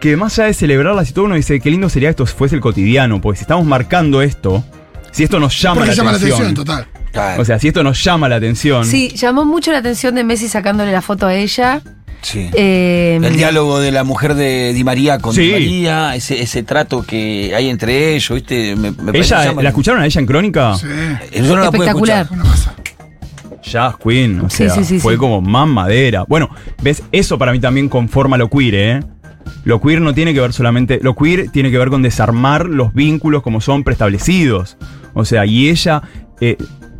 que 0.00 0.16
más 0.16 0.38
allá 0.38 0.46
de 0.46 0.54
celebrarlas 0.54 1.10
y 1.10 1.12
todo, 1.12 1.26
uno 1.26 1.34
dice, 1.34 1.60
qué 1.60 1.70
lindo 1.70 1.90
sería 1.90 2.08
esto 2.08 2.26
si 2.26 2.34
fuese 2.34 2.54
el 2.54 2.62
cotidiano, 2.62 3.20
porque 3.20 3.36
si 3.36 3.42
estamos 3.42 3.66
marcando 3.66 4.22
esto, 4.22 4.64
si 5.10 5.24
esto 5.24 5.38
nos 5.38 5.60
llama, 5.60 5.76
Porque 5.76 5.90
la, 5.90 5.94
llama 5.94 6.12
la 6.12 6.16
atención, 6.16 6.54
total. 6.54 6.86
O 7.38 7.44
sea, 7.44 7.58
si 7.58 7.68
esto 7.68 7.82
nos 7.82 8.02
llama 8.02 8.28
la 8.28 8.36
atención. 8.36 8.84
Sí, 8.84 9.08
llamó 9.10 9.44
mucho 9.44 9.72
la 9.72 9.78
atención 9.78 10.14
de 10.14 10.24
Messi 10.24 10.48
sacándole 10.48 10.92
la 10.92 11.02
foto 11.02 11.26
a 11.26 11.34
ella. 11.34 11.82
Sí. 12.26 12.50
Eh, 12.54 13.18
El 13.22 13.36
diálogo 13.36 13.78
de 13.80 13.92
la 13.92 14.04
mujer 14.04 14.34
de 14.34 14.72
Di 14.74 14.84
María 14.84 15.18
con 15.18 15.34
Sí. 15.34 15.42
Di 15.42 15.52
María, 15.52 16.14
ese, 16.16 16.42
ese 16.42 16.62
trato 16.62 17.02
que 17.04 17.52
hay 17.54 17.68
entre 17.70 18.14
ellos, 18.14 18.30
¿viste? 18.34 18.74
Me, 18.76 18.90
me 18.90 19.12
parece 19.12 19.34
ella, 19.34 19.52
¿La 19.62 19.68
escucharon 19.68 20.00
a 20.02 20.06
ella 20.06 20.20
en 20.20 20.26
Crónica? 20.26 20.74
Sí. 20.76 20.86
Yo 21.36 21.56
no 21.56 21.62
la 21.62 21.70
pude 21.70 21.86
Espectacular. 21.86 22.22
escuchar. 22.30 22.74
Jazz 23.62 23.96
Queen, 24.02 24.40
o 24.40 24.50
Sí, 24.50 24.58
sea, 24.58 24.70
sí, 24.70 24.84
sí, 24.84 24.98
fue 25.00 25.14
sí. 25.14 25.18
como 25.18 25.40
más 25.40 25.66
madera. 25.66 26.24
Bueno, 26.28 26.50
ves, 26.82 27.02
eso 27.10 27.36
para 27.38 27.50
mí 27.52 27.58
también 27.58 27.88
conforma 27.88 28.36
lo 28.38 28.48
queer, 28.48 28.74
¿eh? 28.74 29.00
Lo 29.64 29.80
queer 29.80 30.00
no 30.00 30.14
tiene 30.14 30.32
que 30.34 30.40
ver 30.40 30.52
solamente. 30.52 31.00
Lo 31.02 31.16
queer 31.16 31.48
tiene 31.50 31.70
que 31.72 31.78
ver 31.78 31.88
con 31.90 32.02
desarmar 32.02 32.66
los 32.66 32.94
vínculos 32.94 33.42
como 33.42 33.60
son 33.60 33.82
preestablecidos. 33.82 34.76
O 35.14 35.24
sea, 35.24 35.46
y 35.46 35.68
ella 35.68 36.02
eh, 36.40 36.56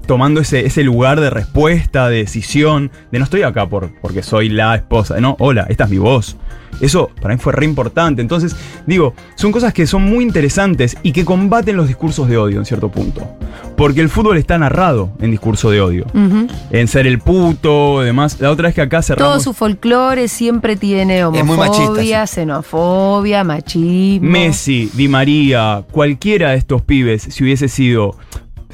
tomando 0.06 0.41
ese, 0.41 0.67
ese 0.67 0.82
lugar 0.85 1.20
de 1.20 1.31
respuesta, 1.31 2.08
de 2.08 2.19
decisión, 2.19 2.91
de 3.11 3.19
no 3.19 3.25
estoy 3.25 3.43
acá 3.43 3.69
por, 3.69 3.93
porque 4.00 4.23
soy 4.23 4.49
la 4.49 4.75
esposa. 4.76 5.20
No, 5.20 5.37
hola, 5.38 5.67
esta 5.69 5.85
es 5.85 5.91
mi 5.91 5.99
voz. 5.99 6.37
Eso 6.81 7.11
para 7.20 7.35
mí 7.35 7.41
fue 7.41 7.53
re 7.53 7.64
importante. 7.64 8.20
Entonces, 8.20 8.55
digo, 8.87 9.14
son 9.35 9.50
cosas 9.50 9.73
que 9.73 9.87
son 9.87 10.03
muy 10.03 10.25
interesantes 10.25 10.97
y 11.03 11.12
que 11.12 11.25
combaten 11.25 11.76
los 11.76 11.88
discursos 11.88 12.29
de 12.29 12.37
odio 12.37 12.58
en 12.58 12.67
cierto 12.67 12.91
punto. 12.91 13.26
Porque 13.76 14.00
el 14.00 14.08
fútbol 14.08 14.37
está 14.37 14.58
narrado 14.58 15.11
en 15.20 15.31
discurso 15.31 15.70
de 15.70 15.81
odio. 15.81 16.06
En 16.70 16.88
ser 16.88 17.06
el 17.06 17.19
puto, 17.19 18.00
demás. 18.02 18.41
La 18.41 18.50
otra 18.50 18.69
vez 18.69 18.75
que 18.75 18.82
acá 18.82 18.99
Todo 18.99 19.02
cerramos. 19.02 19.43
su 19.43 19.55
folclore 19.55 20.29
siempre 20.29 20.76
tiene 20.76 21.20
Es 21.20 21.44
muy 21.44 21.56
machista, 21.56 21.85
homofobia, 21.85 22.26
xenofobia, 22.26 23.44
machismo. 23.44 24.31
Messi, 24.31 24.91
Di 24.94 25.09
María, 25.09 25.85
cualquiera 25.91 26.50
de 26.50 26.56
estos 26.56 26.82
pibes, 26.82 27.23
si 27.23 27.44
hubiese 27.44 27.69
sido. 27.69 28.17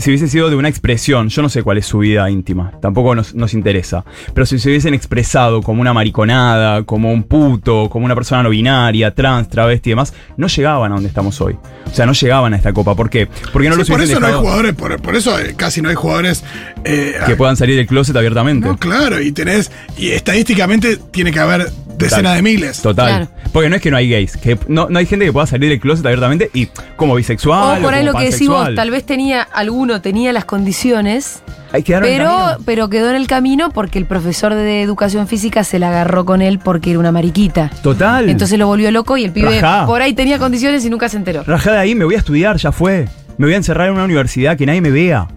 Si 0.03 0.11
hubiese 0.11 0.27
sido 0.27 0.51
de 0.51 0.57
una 0.57 0.69
expresión, 0.69 1.29
yo 1.29 1.43
no 1.43 1.49
sé 1.49 1.63
cuál 1.63 1.79
es 1.79 1.87
su 1.87 1.99
vida 1.99 2.29
íntima, 2.29 2.73
tampoco 2.81 3.15
nos, 3.15 3.37
nos 3.37 3.55
interesa. 3.55 4.05
Pero 4.35 4.45
si 4.47 4.59
se 4.59 4.69
hubiesen 4.69 4.95
expresado 4.95 5.63
como 5.63 5.81
una 5.81 5.93
mariconada, 5.93 6.83
como 6.83 7.13
un 7.13 7.23
puto, 7.23 7.89
como 7.89 8.05
una 8.05 8.17
persona 8.17 8.43
no 8.43 8.51
binaria, 8.51 9.15
trans, 9.15 9.49
travesti 9.49 9.91
y 9.91 9.93
demás, 9.93 10.13
no 10.37 10.49
llegaban 10.49 10.91
a 10.91 10.97
donde 10.97 11.09
estamos 11.09 11.41
hoy. 11.41 11.57
O 11.87 11.95
sea, 11.95 12.05
no 12.05 12.15
llegaban 12.15 12.53
a 12.53 12.57
esta 12.57 12.73
copa. 12.73 12.97
¿Por 12.97 13.11
qué? 13.11 13.29
Porque 13.53 13.69
no 13.69 13.77
Sí, 13.77 13.79
los 13.79 13.91
por 13.91 14.03
eso 14.03 14.19
no 14.19 14.27
hay 14.27 14.33
jugadores, 14.33 14.75
por, 14.75 15.01
por 15.01 15.15
eso 15.15 15.39
eh, 15.39 15.55
casi 15.57 15.83
no 15.83 15.89
hay 15.89 15.95
jugadores 15.95 16.43
eh, 16.83 17.15
que 17.25 17.37
puedan 17.37 17.57
salir 17.57 17.77
del 17.77 17.87
closet 17.87 18.17
abiertamente. 18.17 18.67
No, 18.67 18.77
claro, 18.79 19.21
y 19.21 19.31
tenés, 19.31 19.71
y 19.97 20.09
estadísticamente 20.09 20.97
tiene 20.97 21.31
que 21.31 21.39
haber 21.39 21.71
decenas 21.97 22.37
de 22.37 22.43
miles. 22.43 22.81
Total. 22.81 23.09
Claro. 23.09 23.29
Porque 23.53 23.69
no 23.69 23.77
es 23.77 23.83
que 23.83 23.91
no 23.91 23.97
hay 23.97 24.09
gays, 24.09 24.37
que 24.37 24.59
no, 24.69 24.89
no 24.89 24.99
hay 24.99 25.07
gente 25.07 25.27
que 25.27 25.33
pueda 25.33 25.47
salir 25.47 25.69
del 25.69 25.81
closet 25.81 26.05
abiertamente 26.07 26.51
y 26.55 26.69
como 26.97 27.15
bisexual. 27.15 27.79
O 27.79 27.83
por 27.83 27.95
ahí 27.95 28.01
como 28.01 28.13
lo 28.13 28.19
que 28.19 28.31
decís 28.31 28.49
vos, 28.49 28.57
pansexual. 28.57 28.75
tal 28.75 28.91
vez 28.91 29.05
tenía, 29.05 29.43
alguno 29.43 30.01
tenía 30.01 30.33
las 30.33 30.45
condiciones, 30.45 31.43
Hay 31.71 31.83
que 31.83 31.99
pero, 31.99 32.57
pero 32.65 32.89
quedó 32.89 33.11
en 33.11 33.17
el 33.17 33.27
camino 33.27 33.71
porque 33.71 33.99
el 33.99 34.07
profesor 34.07 34.55
de 34.55 34.83
educación 34.83 35.29
física 35.29 35.65
se 35.65 35.79
la 35.79 35.89
agarró 35.89 36.25
con 36.25 36.41
él 36.41 36.59
porque 36.59 36.91
era 36.91 36.99
una 36.99 37.13
mariquita. 37.13 37.71
Total. 37.83 38.29
Entonces 38.29 38.59
lo 38.59 38.67
volvió 38.67 38.91
loco 38.91 39.17
y 39.17 39.25
el 39.25 39.33
pibe 39.33 39.61
Rajá. 39.61 39.87
por 39.87 40.01
ahí 40.01 40.15
tenía 40.15 40.39
condiciones 40.39 40.85
y 40.85 40.91
nunca 40.91 41.09
se 41.09 41.19
enteró. 41.19 41.43
Rajá 41.45 41.73
de 41.73 41.79
ahí, 41.79 41.95
me 41.95 42.05
voy 42.05 42.15
a 42.15 42.19
estudiar, 42.19 42.57
ya 42.57 42.73
fue. 42.73 43.07
Me 43.37 43.47
voy 43.47 43.55
a 43.55 43.57
encerrar 43.59 43.89
en 43.89 43.95
una 43.95 44.05
universidad 44.05 44.57
que 44.57 44.65
nadie 44.67 44.81
me 44.81 44.91
vea. 44.91 45.29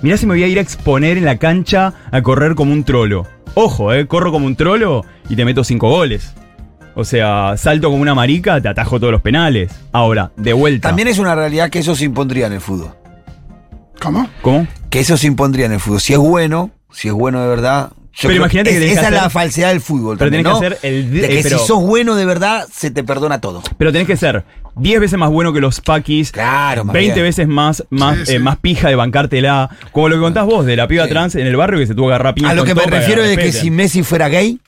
Mirá 0.00 0.16
si 0.16 0.26
me 0.26 0.34
voy 0.34 0.44
a 0.44 0.46
ir 0.46 0.58
a 0.58 0.62
exponer 0.62 1.16
en 1.18 1.24
la 1.24 1.38
cancha 1.38 1.92
a 2.10 2.22
correr 2.22 2.54
como 2.54 2.72
un 2.72 2.84
trolo. 2.84 3.26
Ojo, 3.54 3.92
eh, 3.92 4.06
corro 4.06 4.30
como 4.30 4.46
un 4.46 4.54
trolo 4.54 5.04
y 5.28 5.34
te 5.34 5.44
meto 5.44 5.64
cinco 5.64 5.88
goles. 5.88 6.34
O 6.94 7.04
sea, 7.04 7.56
salto 7.56 7.90
como 7.90 8.02
una 8.02 8.14
marica, 8.14 8.60
te 8.60 8.68
atajo 8.68 8.98
todos 8.98 9.12
los 9.12 9.22
penales. 9.22 9.72
Ahora, 9.92 10.32
de 10.36 10.52
vuelta. 10.52 10.88
También 10.88 11.08
es 11.08 11.18
una 11.18 11.34
realidad 11.34 11.70
que 11.70 11.80
eso 11.80 11.94
se 11.96 12.04
impondría 12.04 12.46
en 12.46 12.54
el 12.54 12.60
fútbol. 12.60 12.90
¿Cómo? 14.00 14.28
¿Cómo? 14.42 14.66
Que 14.90 15.00
eso 15.00 15.16
se 15.16 15.26
impondría 15.26 15.66
en 15.66 15.72
el 15.72 15.80
fútbol. 15.80 16.00
Si 16.00 16.12
es 16.12 16.18
bueno, 16.18 16.70
si 16.92 17.08
es 17.08 17.14
bueno 17.14 17.40
de 17.40 17.48
verdad. 17.48 17.90
Yo 18.20 18.28
Pero 18.28 18.34
imagínate 18.34 18.70
que 18.70 18.78
que 18.80 18.92
esa 18.92 19.06
es 19.08 19.12
la 19.12 19.30
falsedad 19.30 19.68
del 19.68 19.80
fútbol. 19.80 20.18
Pero 20.18 20.30
también, 20.30 20.44
tenés 20.44 20.58
que 20.60 20.66
hacer 20.66 20.78
el- 20.90 21.10
De 21.12 21.18
eh, 21.26 21.28
que 21.28 21.42
pero- 21.44 21.58
si 21.58 21.66
sos 21.66 21.80
bueno 21.82 22.16
de 22.16 22.24
verdad, 22.26 22.66
se 22.72 22.90
te 22.90 23.04
perdona 23.04 23.40
todo. 23.40 23.62
Pero 23.78 23.92
tenés 23.92 24.06
que 24.06 24.16
ser 24.16 24.44
10 24.76 25.00
veces 25.00 25.18
más 25.18 25.30
bueno 25.30 25.52
que 25.52 25.60
los 25.60 25.80
paquis. 25.80 26.32
Claro, 26.32 26.84
más 26.84 26.94
20 26.94 27.14
bien. 27.14 27.26
veces 27.26 27.46
más, 27.48 27.84
más, 27.90 28.18
Sí, 28.18 28.26
sí. 28.26 28.32
eh, 28.34 28.38
más 28.40 28.56
pija 28.58 28.88
de 28.88 28.96
bancártela. 28.96 29.70
Como 29.92 30.08
lo 30.08 30.16
que 30.16 30.20
contás 30.22 30.46
vos, 30.46 30.66
de 30.66 30.76
la 30.76 30.88
piba 30.88 31.04
Sí. 31.04 31.10
trans 31.10 31.34
en 31.36 31.46
el 31.46 31.56
barrio 31.56 31.78
que 31.78 31.86
se 31.86 31.94
tuvo 31.94 32.08
que 32.08 32.14
agarrar 32.14 32.34
A 32.44 32.54
lo 32.54 32.64
que 32.64 32.74
me 32.74 32.82
refiero 32.86 33.22
es 33.22 33.36
que 33.38 33.52
si 33.52 33.70
Messi 33.70 34.02
fuera 34.02 34.28
gay, 34.28 34.58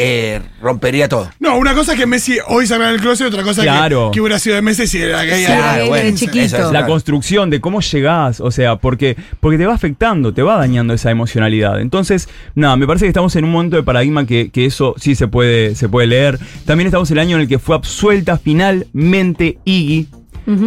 eh, 0.00 0.40
rompería 0.62 1.08
todo. 1.08 1.28
No, 1.40 1.58
una 1.58 1.74
cosa 1.74 1.92
es 1.94 1.98
que 1.98 2.06
Messi 2.06 2.38
hoy 2.46 2.66
salga 2.68 2.90
del 2.92 3.00
closet, 3.00 3.26
otra 3.26 3.42
cosa 3.42 3.62
Claro. 3.62 4.10
que, 4.10 4.14
que 4.14 4.20
hubiera 4.20 4.38
sido 4.38 4.54
de 4.54 4.62
Messi 4.62 4.86
si 4.86 4.98
era 5.02 5.24
era 5.24 5.76
gay 5.76 5.88
bueno, 5.88 6.08
eso 6.08 6.56
La 6.58 6.70
Claro. 6.70 6.86
construcción 6.86 7.50
de 7.50 7.60
cómo 7.60 7.80
llegás, 7.80 8.40
o 8.40 8.50
sea, 8.52 8.76
porque, 8.76 9.16
porque 9.40 9.58
te 9.58 9.66
va 9.66 9.74
afectando, 9.74 10.32
te 10.32 10.42
va 10.42 10.56
dañando 10.56 10.94
esa 10.94 11.10
emocionalidad. 11.10 11.80
Entonces, 11.80 12.28
nada, 12.54 12.76
me 12.76 12.86
parece 12.86 13.06
que 13.06 13.08
estamos 13.08 13.34
en 13.34 13.44
un 13.44 13.50
momento 13.50 13.74
de 13.76 13.82
paradigma 13.82 14.24
que, 14.24 14.50
que 14.50 14.66
eso 14.66 14.94
sí 14.98 15.16
se 15.16 15.26
puede, 15.26 15.74
se 15.74 15.88
puede 15.88 16.06
leer. 16.06 16.38
También 16.64 16.86
estamos 16.86 17.10
en 17.10 17.16
el 17.18 17.22
año 17.22 17.36
en 17.36 17.42
el 17.42 17.48
que 17.48 17.58
fue 17.58 17.74
absuelta 17.74 18.38
finalmente 18.38 19.58
Iggy. 19.64 20.06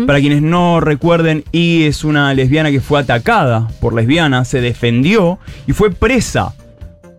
Para 0.05 0.19
quienes 0.19 0.43
no 0.43 0.79
recuerden, 0.79 1.43
Iggy 1.51 1.85
es 1.85 2.03
una 2.03 2.31
lesbiana 2.35 2.69
que 2.69 2.81
fue 2.81 2.99
atacada 2.99 3.67
por 3.79 3.95
lesbianas, 3.95 4.47
se 4.47 4.61
defendió 4.61 5.39
y 5.65 5.73
fue 5.73 5.89
presa 5.89 6.53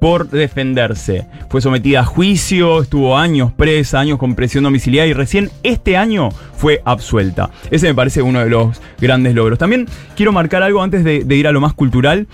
por 0.02 0.28
defenderse. 0.28 1.28
Fue 1.48 1.60
sometida 1.60 2.00
a 2.00 2.04
juicio, 2.04 2.82
estuvo 2.82 3.16
años 3.16 3.52
presa, 3.52 4.00
años 4.00 4.18
con 4.18 4.34
presión 4.34 4.64
domiciliaria 4.64 5.08
y 5.08 5.14
recién 5.14 5.48
este 5.62 5.96
año 5.96 6.30
fue 6.56 6.82
absuelta. 6.84 7.50
Ese 7.70 7.86
me 7.86 7.94
parece 7.94 8.20
uno 8.20 8.40
de 8.40 8.50
los 8.50 8.82
grandes 9.00 9.32
logros. 9.32 9.60
También 9.60 9.86
quiero 10.16 10.32
marcar 10.32 10.64
algo 10.64 10.82
antes 10.82 11.04
de, 11.04 11.22
de 11.22 11.36
ir 11.36 11.46
a 11.46 11.52
lo 11.52 11.60
más 11.60 11.72
cultural 11.72 12.26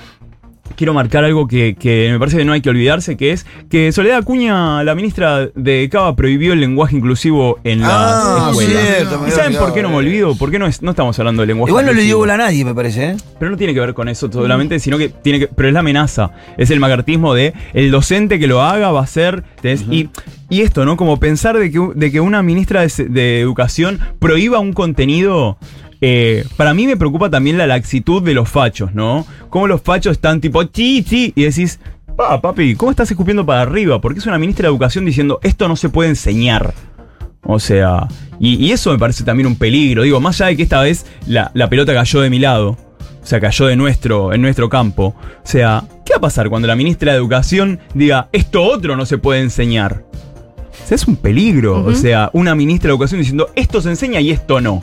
quiero 0.77 0.95
marcar 0.95 1.25
algo 1.25 1.47
que, 1.49 1.75
que 1.75 2.09
me 2.13 2.19
parece 2.19 2.37
que 2.39 2.45
no 2.45 2.53
hay 2.53 2.61
que 2.61 2.71
olvidarse, 2.71 3.17
que 3.17 3.33
es 3.33 3.47
que 3.71 3.91
Soledad 3.93 4.19
Acuña, 4.19 4.83
la 4.85 4.95
ministra 4.95 5.49
de 5.55 5.89
Cava, 5.91 6.15
prohibió 6.17 6.53
el 6.53 6.61
lenguaje 6.61 6.97
inclusivo 6.97 7.59
en 7.65 7.81
las 7.81 7.91
Ah, 7.91 8.49
escuelas. 8.51 8.83
cierto, 8.97 9.25
¿Y 9.27 9.31
saben 9.31 9.57
por 9.57 9.73
qué 9.75 9.83
no 9.83 9.89
me 9.89 9.95
de 9.95 9.99
olvido? 10.01 10.35
¿Por 10.37 10.51
qué 10.51 10.59
no, 10.59 10.67
es- 10.67 10.83
no 10.83 10.91
estamos 10.91 11.19
hablando 11.19 11.43
del 11.43 11.49
lenguaje 11.49 11.71
Igual 11.71 11.87
no 11.87 11.93
le 11.93 12.03
dio 12.03 12.19
bola 12.19 12.35
a 12.35 12.39
nadie, 12.39 12.65
me 12.65 12.75
parece, 12.75 13.11
¿eh? 13.11 13.17
Pero 13.39 13.51
no 13.51 13.57
tiene 13.57 13.75
que 13.75 13.81
ver 13.81 13.95
con 13.95 14.09
eso 14.09 14.31
solamente, 14.31 14.79
sino 14.79 14.99
que 14.99 15.09
tiene 15.09 15.39
que. 15.41 15.49
Pero 15.49 15.69
es 15.69 15.75
la 15.75 15.81
amenaza. 15.81 16.31
Es 16.57 16.71
el 16.71 16.81
macartismo 16.81 17.35
de 17.35 17.53
el 17.75 17.91
docente 17.91 18.39
que 18.39 18.47
lo 18.47 18.63
haga 18.63 18.91
va 18.91 19.03
a 19.03 19.07
ser. 19.07 19.43
tenés- 19.63 19.85
y, 19.91 20.09
y 20.51 20.63
esto, 20.63 20.85
¿no? 20.85 20.97
Como 20.97 21.19
pensar 21.19 21.59
de 21.59 21.71
que, 21.71 21.81
de 21.95 22.11
que 22.13 22.21
una 22.21 22.43
ministra 22.43 22.83
de, 22.83 23.05
de 23.09 23.41
educación 23.41 23.99
prohíba 24.19 24.59
un 24.59 24.73
contenido. 24.73 25.59
Eh, 26.01 26.45
para 26.57 26.75
mí 26.75 26.87
me 26.87 26.97
preocupa 26.97 27.31
también 27.31 27.59
la 27.59 27.67
laxitud 27.67 28.23
de 28.23 28.35
los 28.35 28.49
fachos, 28.49 28.95
¿no? 28.95 29.27
Cómo 29.51 29.67
los 29.67 29.83
fachos 29.83 30.13
están 30.13 30.41
tipo 30.41 30.63
chi, 30.65 31.03
chi, 31.03 31.33
y 31.35 31.45
decís, 31.45 31.81
pa, 32.17 32.41
papi, 32.41 32.75
¿cómo 32.75 32.91
estás 32.91 33.11
escupiendo 33.11 33.45
para 33.45 33.63
arriba? 33.63 34.01
Porque 34.01 34.19
es 34.19 34.27
una 34.27 34.39
ministra 34.39 34.65
de 34.65 34.71
educación 34.71 35.05
diciendo, 35.05 35.41
esto 35.43 35.69
no 35.69 35.77
se 35.77 35.89
puede 35.89 36.11
enseñar. 36.11 36.75
O 37.43 37.59
sea, 37.59 38.09
y, 38.41 38.65
y 38.65 38.73
eso 38.73 38.93
me 38.93 38.99
parece 38.99 39.25
también 39.25 39.47
un 39.47 39.57
peligro. 39.57 40.03
Digo, 40.03 40.21
más 40.21 40.41
allá 40.41 40.51
de 40.51 40.57
que 40.57 40.63
esta 40.65 40.83
vez 40.83 41.07
la, 41.27 41.51
la 41.55 41.69
pelota 41.71 41.95
cayó 41.95 42.21
de 42.21 42.31
mi 42.31 42.39
lado, 42.39 42.77
o 43.23 43.27
sea, 43.27 43.41
cayó 43.41 43.67
de 43.67 43.77
nuestro, 43.77 44.33
en 44.33 44.41
nuestro 44.43 44.69
campo. 44.69 45.15
O 45.19 45.47
sea, 45.47 45.85
¿qué 46.05 46.15
va 46.15 46.19
a 46.19 46.23
pasar 46.23 46.49
cuando 46.49 46.69
la 46.69 46.77
ministra 46.77 47.13
de 47.13 47.19
Educación 47.19 47.79
diga, 47.95 48.29
esto 48.33 48.63
otro 48.63 48.97
no 48.97 49.07
se 49.07 49.19
puede 49.19 49.41
enseñar? 49.41 50.05
O 50.83 50.87
sea, 50.89 50.95
es 50.95 51.07
un 51.07 51.17
peligro. 51.17 51.85
O 51.85 51.95
sea, 51.95 52.31
una 52.33 52.55
ministra 52.55 52.89
de 52.89 52.93
Educación 52.93 53.21
diciendo, 53.21 53.51
esto 53.55 53.81
se 53.81 53.91
enseña 53.91 54.21
y 54.21 54.31
esto 54.31 54.61
no. 54.61 54.83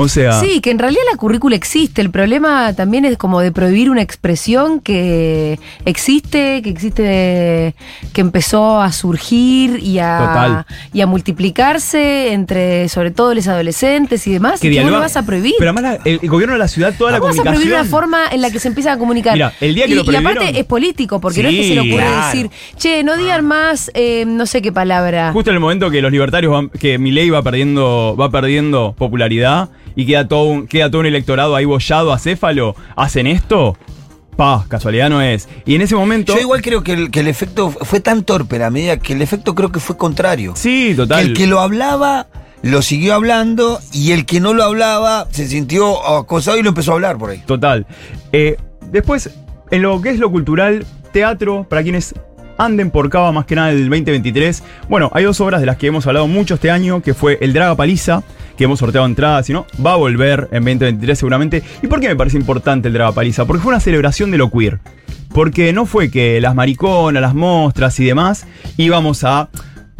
O 0.00 0.08
sea, 0.08 0.40
Sí, 0.40 0.60
que 0.60 0.70
en 0.70 0.78
realidad 0.78 1.02
la 1.10 1.16
currícula 1.16 1.56
existe. 1.56 2.00
El 2.02 2.10
problema 2.10 2.72
también 2.74 3.04
es 3.04 3.16
como 3.16 3.40
de 3.40 3.52
prohibir 3.52 3.90
una 3.90 4.02
expresión 4.02 4.80
que 4.80 5.58
existe, 5.84 6.62
que 6.62 6.70
existe, 6.70 7.74
que 8.12 8.20
empezó 8.20 8.80
a 8.80 8.92
surgir 8.92 9.78
y 9.82 9.98
a, 9.98 10.66
y 10.92 11.00
a 11.00 11.06
multiplicarse 11.06 12.32
entre, 12.32 12.88
sobre 12.88 13.10
todo, 13.10 13.34
los 13.34 13.46
adolescentes 13.48 14.26
y 14.26 14.32
demás. 14.32 14.60
que 14.60 14.68
¿Y 14.68 14.76
¿Cómo 14.78 14.90
lo 14.90 15.00
vas 15.00 15.16
a 15.16 15.24
prohibir? 15.24 15.54
Pero 15.58 15.70
además 15.72 15.98
la- 16.04 16.10
el, 16.10 16.18
gobierno 16.28 16.54
de 16.54 16.58
la 16.58 16.68
ciudad, 16.68 16.94
toda 16.96 17.10
la 17.12 17.18
¿Cómo 17.18 17.28
vas 17.30 17.38
a 17.38 17.42
comunicación. 17.42 17.70
prohibir 17.70 17.80
una 17.80 17.84
forma 17.90 18.28
en 18.32 18.40
la 18.40 18.50
que 18.50 18.58
se 18.60 18.68
empiezan 18.68 18.94
a 18.94 18.98
comunicar? 18.98 19.34
Mira, 19.34 19.52
el 19.60 19.74
día 19.74 19.86
que 19.86 19.92
y, 19.92 19.94
lo 19.94 20.02
y 20.04 20.16
aparte 20.16 20.38
prohibieron- 20.40 20.56
es 20.60 20.64
político, 20.64 21.20
porque 21.20 21.42
no 21.42 21.48
es 21.48 21.54
que 21.56 21.64
se 21.68 21.74
le 21.74 21.80
ocurre 21.80 21.96
claro. 22.06 22.26
decir, 22.26 22.50
che, 22.76 23.02
no 23.02 23.16
digan 23.16 23.44
más, 23.44 23.90
eh, 23.94 24.24
no 24.26 24.46
sé 24.46 24.62
qué 24.62 24.72
palabra. 24.72 25.32
Justo 25.32 25.50
en 25.50 25.54
el 25.56 25.60
momento 25.60 25.90
que 25.90 26.00
los 26.00 26.12
libertarios 26.12 26.52
van, 26.52 26.68
que 26.70 26.98
Milei 26.98 27.30
va 27.30 27.42
perdiendo, 27.42 28.16
va 28.18 28.30
perdiendo 28.30 28.94
popularidad 28.96 29.68
y 29.96 30.06
queda 30.06 30.28
todo 30.28 30.44
un, 30.44 30.66
queda 30.66 30.90
todo 30.90 31.00
un 31.00 31.06
electorado 31.06 31.56
ahí 31.56 31.64
bollado, 31.64 32.12
acéfalo, 32.12 32.74
hacen 32.96 33.26
esto, 33.26 33.76
pa, 34.36 34.64
casualidad 34.68 35.10
no 35.10 35.20
es. 35.22 35.48
Y 35.66 35.74
en 35.74 35.82
ese 35.82 35.94
momento. 35.94 36.34
Yo 36.34 36.40
igual 36.40 36.62
creo 36.62 36.82
que 36.82 36.92
el, 36.92 37.10
que 37.10 37.20
el 37.20 37.28
efecto 37.28 37.70
fue 37.70 38.00
tan 38.00 38.24
torpe 38.24 38.56
a 38.56 38.60
la 38.60 38.70
medida 38.70 38.98
que 38.98 39.12
el 39.12 39.22
efecto 39.22 39.54
creo 39.54 39.70
que 39.72 39.80
fue 39.80 39.96
contrario. 39.96 40.52
Sí, 40.56 40.88
Que 40.90 40.94
total. 40.96 41.20
el 41.26 41.34
que 41.34 41.46
lo 41.46 41.60
hablaba 41.60 42.28
lo 42.62 42.82
siguió 42.82 43.14
hablando 43.14 43.80
y 43.92 44.12
el 44.12 44.26
que 44.26 44.38
no 44.40 44.52
lo 44.52 44.64
hablaba 44.64 45.26
se 45.30 45.46
sintió 45.46 46.06
acosado 46.18 46.58
y 46.58 46.62
lo 46.62 46.68
empezó 46.70 46.92
a 46.92 46.94
hablar 46.94 47.16
por 47.18 47.30
ahí. 47.30 47.42
Total. 47.46 47.86
Eh, 48.32 48.56
después, 48.90 49.30
en 49.70 49.82
lo 49.82 50.00
que 50.02 50.10
es 50.10 50.18
lo 50.18 50.30
cultural, 50.30 50.84
teatro, 51.12 51.66
para 51.68 51.82
quienes 51.82 52.14
anden 52.58 52.90
por 52.90 53.08
Cava 53.08 53.32
más 53.32 53.46
que 53.46 53.54
nada 53.54 53.70
el 53.70 53.88
2023. 53.88 54.62
Bueno, 54.90 55.10
hay 55.14 55.24
dos 55.24 55.40
obras 55.40 55.60
de 55.60 55.66
las 55.66 55.78
que 55.78 55.86
hemos 55.86 56.06
hablado 56.06 56.26
mucho 56.26 56.54
este 56.54 56.70
año, 56.70 57.00
que 57.00 57.14
fue 57.14 57.38
El 57.40 57.54
Draga 57.54 57.74
Paliza, 57.74 58.22
que 58.60 58.64
hemos 58.64 58.78
sorteado 58.78 59.06
entradas, 59.06 59.46
si 59.46 59.54
no, 59.54 59.66
va 59.82 59.94
a 59.94 59.96
volver 59.96 60.46
en 60.52 60.62
2023 60.62 61.18
seguramente. 61.18 61.62
¿Y 61.82 61.86
por 61.86 61.98
qué 61.98 62.08
me 62.08 62.16
parece 62.16 62.36
importante 62.36 62.88
el 62.88 62.92
Draga 62.92 63.12
Paliza? 63.12 63.46
Porque 63.46 63.62
fue 63.62 63.70
una 63.72 63.80
celebración 63.80 64.30
de 64.30 64.36
lo 64.36 64.50
queer. 64.50 64.80
Porque 65.32 65.72
no 65.72 65.86
fue 65.86 66.10
que 66.10 66.42
las 66.42 66.54
mariconas, 66.54 67.22
las 67.22 67.34
mostras 67.34 67.98
y 68.00 68.04
demás 68.04 68.46
íbamos 68.76 69.24
a 69.24 69.48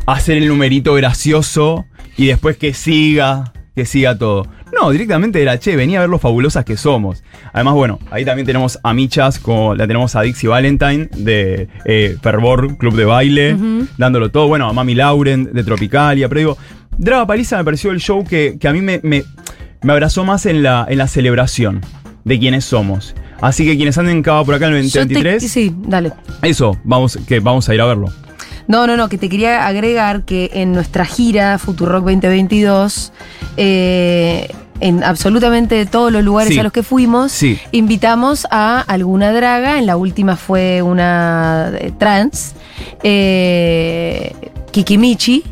hacer 0.05 0.37
el 0.37 0.49
numerito 0.49 0.93
gracioso 0.93 1.87
y 2.19 2.26
después 2.26 2.59
que 2.59 2.75
siga, 2.75 3.55
que 3.75 3.87
siga 3.87 4.19
todo. 4.19 4.47
No, 4.79 4.91
directamente 4.91 5.41
era, 5.43 5.59
che, 5.59 5.77
venía 5.77 5.99
a 5.99 6.03
ver 6.03 6.11
lo 6.11 6.19
fabulosas 6.19 6.65
que 6.65 6.77
somos. 6.77 7.23
Además, 7.53 7.75
bueno, 7.75 7.99
ahí 8.11 8.25
también 8.25 8.47
tenemos 8.47 8.79
a 8.83 8.95
Michas, 8.95 9.39
como 9.39 9.75
la 9.75 9.87
tenemos 9.87 10.15
a 10.17 10.23
Dixie 10.23 10.49
Valentine 10.49 11.09
de 11.17 11.69
eh, 11.85 12.17
Fervor, 12.23 12.77
Club 12.79 12.95
de 12.95 13.05
Baile, 13.05 13.57
dándolo 13.99 14.31
todo. 14.31 14.47
Bueno, 14.49 14.69
a 14.69 14.73
Mami 14.73 14.95
Lauren 14.95 15.53
de 15.53 15.65
Tropicalia, 15.65 16.29
pero 16.29 16.39
digo, 16.39 16.59
Draga 16.99 17.27
Paliza 17.27 17.57
me 17.59 17.65
pareció 17.65 17.91
el 17.91 18.00
show 18.00 18.25
que, 18.25 18.57
que 18.61 18.69
a 18.69 18.73
mí 18.73 18.81
me, 18.81 19.00
me, 19.03 19.25
me 19.83 19.93
abrazó 19.93 20.25
más 20.25 20.47
en 20.47 20.62
la, 20.62 20.87
en 20.89 20.99
la 20.99 21.09
celebración 21.09 21.81
de 22.25 22.39
quienes 22.39 22.65
somos. 22.65 23.15
Así 23.41 23.65
que 23.65 23.75
quienes 23.77 23.97
anden 23.97 24.19
en 24.19 24.23
Cava 24.23 24.45
por 24.45 24.55
acá 24.55 24.67
en 24.69 24.75
el 24.75 24.83
Yo 24.85 24.93
te- 25.07 25.15
2023, 25.15 25.50
sí, 25.50 25.75
dale. 25.87 26.12
eso, 26.43 26.77
vamos, 26.85 27.19
que 27.27 27.41
vamos 27.41 27.69
a 27.71 27.75
ir 27.75 27.81
a 27.81 27.87
verlo. 27.87 28.09
No, 28.71 28.87
no, 28.87 28.97
no, 28.97 29.09
que 29.09 29.19
te 29.19 29.29
quería 29.29 29.67
agregar 29.67 30.23
que 30.23 30.49
en 30.55 30.71
nuestra 30.71 31.05
gira 31.05 31.59
Futurock 31.59 32.05
2022, 32.05 33.12
eh, 33.57 34.47
en 34.79 35.03
absolutamente 35.03 35.87
todos 35.87 36.12
los 36.12 36.23
lugares 36.23 36.53
Sí. 36.55 36.59
a 36.61 36.62
los 36.62 36.71
que 36.71 36.85
fuimos, 36.85 37.33
Sí. 37.33 37.59
invitamos 37.73 38.47
a 38.49 38.79
alguna 38.83 39.33
draga. 39.33 39.77
En 39.81 39.87
la 39.87 39.97
última 39.97 40.37
fue 40.37 40.83
una 40.83 41.73
eh, 41.81 41.91
trans, 41.99 42.53
eh, 43.03 44.37
Kikimichi, 44.71 45.43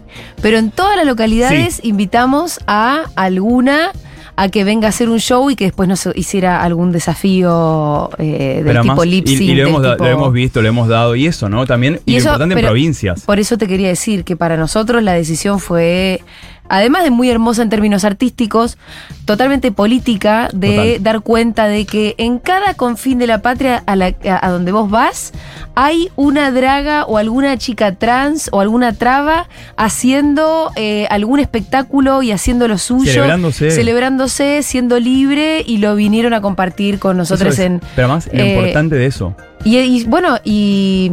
pero 0.41 0.59
en 0.59 0.71
todas 0.71 0.97
las 0.97 1.05
localidades 1.05 1.81
invitamos 1.83 2.61
a 2.69 3.03
alguna 3.17 3.91
a 4.40 4.49
que 4.50 4.62
venga 4.64 4.87
a 4.87 4.90
hacer 4.90 5.09
un 5.09 5.18
show 5.18 5.50
y 5.50 5.57
que 5.57 5.64
después 5.64 5.88
nos 5.88 6.09
hiciera 6.14 6.62
algún 6.62 6.92
desafío 6.92 8.11
eh, 8.18 8.54
del 8.57 8.64
Pero 8.66 8.83
tipo 8.83 8.92
además, 8.92 9.07
lip 9.09 9.26
y, 9.28 9.37
sync. 9.37 9.50
y 9.50 9.54
lo, 9.54 9.68
hemos 9.68 9.83
da- 9.83 9.92
tipo- 9.97 10.04
lo 10.04 10.11
hemos 10.11 10.33
visto, 10.33 10.62
lo 10.62 10.68
hemos 10.68 10.88
dado, 10.88 11.16
y 11.16 11.26
eso, 11.26 11.49
¿no? 11.49 11.66
También, 11.66 12.00
y, 12.07 12.12
lo 12.12 12.18
eso, 12.18 12.28
importante 12.28 12.52
en 12.54 12.57
pero 12.59 12.68
provincias. 12.68 13.23
Por 13.25 13.38
eso 13.38 13.59
te 13.59 13.66
quería 13.66 13.88
decir 13.88 14.25
que 14.25 14.37
para 14.37 14.57
nosotros 14.57 15.02
la 15.02 15.12
decisión 15.14 15.59
fue, 15.61 16.21
además 16.69 17.05
de 17.05 17.11
muy 17.11 17.31
hermosa 17.31 17.63
en 17.63 17.69
términos 17.71 18.05
artísticos, 18.05 18.79
totalmente 19.25 19.73
política 19.73 20.49
de 20.53 20.71
Total. 20.77 21.03
dar 21.03 21.21
cuenta 21.21 21.67
de 21.67 21.85
que 21.87 22.15
en 22.19 22.39
cada 22.39 22.75
confín 22.75 23.19
de 23.19 23.27
la 23.27 23.43
patria 23.43 23.83
a, 23.87 23.97
la, 23.97 24.15
a- 24.41 24.51
donde 24.51 24.73
vos 24.73 24.91
vas, 24.91 25.33
hay 25.75 26.09
una 26.17 26.51
draga 26.51 27.05
o 27.05 27.19
alguna 27.19 27.57
chica 27.59 27.95
trans 27.95 28.49
o 28.53 28.61
alguna 28.61 28.93
traba 28.95 29.49
haciendo 29.77 30.71
eh, 30.77 31.07
algún 31.11 31.41
espectáculo 31.41 32.23
y 32.23 32.33
haciendo 32.33 32.69
lo 32.69 32.79
suyo. 32.79 33.13
Celebrándose. 33.13 33.71
Celebrándose, 33.71 34.63
siendo 34.63 34.99
libre 34.99 35.63
y 35.67 35.79
lo 35.79 35.95
vinieron 35.95 36.35
a 36.35 36.41
compartir 36.41 36.99
con 36.99 37.17
nosotros 37.17 37.55
es. 37.55 37.61
en... 37.61 37.81
Pero 37.97 38.07
además, 38.09 38.29
lo 38.33 38.43
eh, 38.43 38.55
importante 38.55 38.97
de 38.97 39.07
eso. 39.07 39.35
y, 39.65 39.79
y, 39.79 40.05
bueno, 40.05 40.39
y 40.45 41.11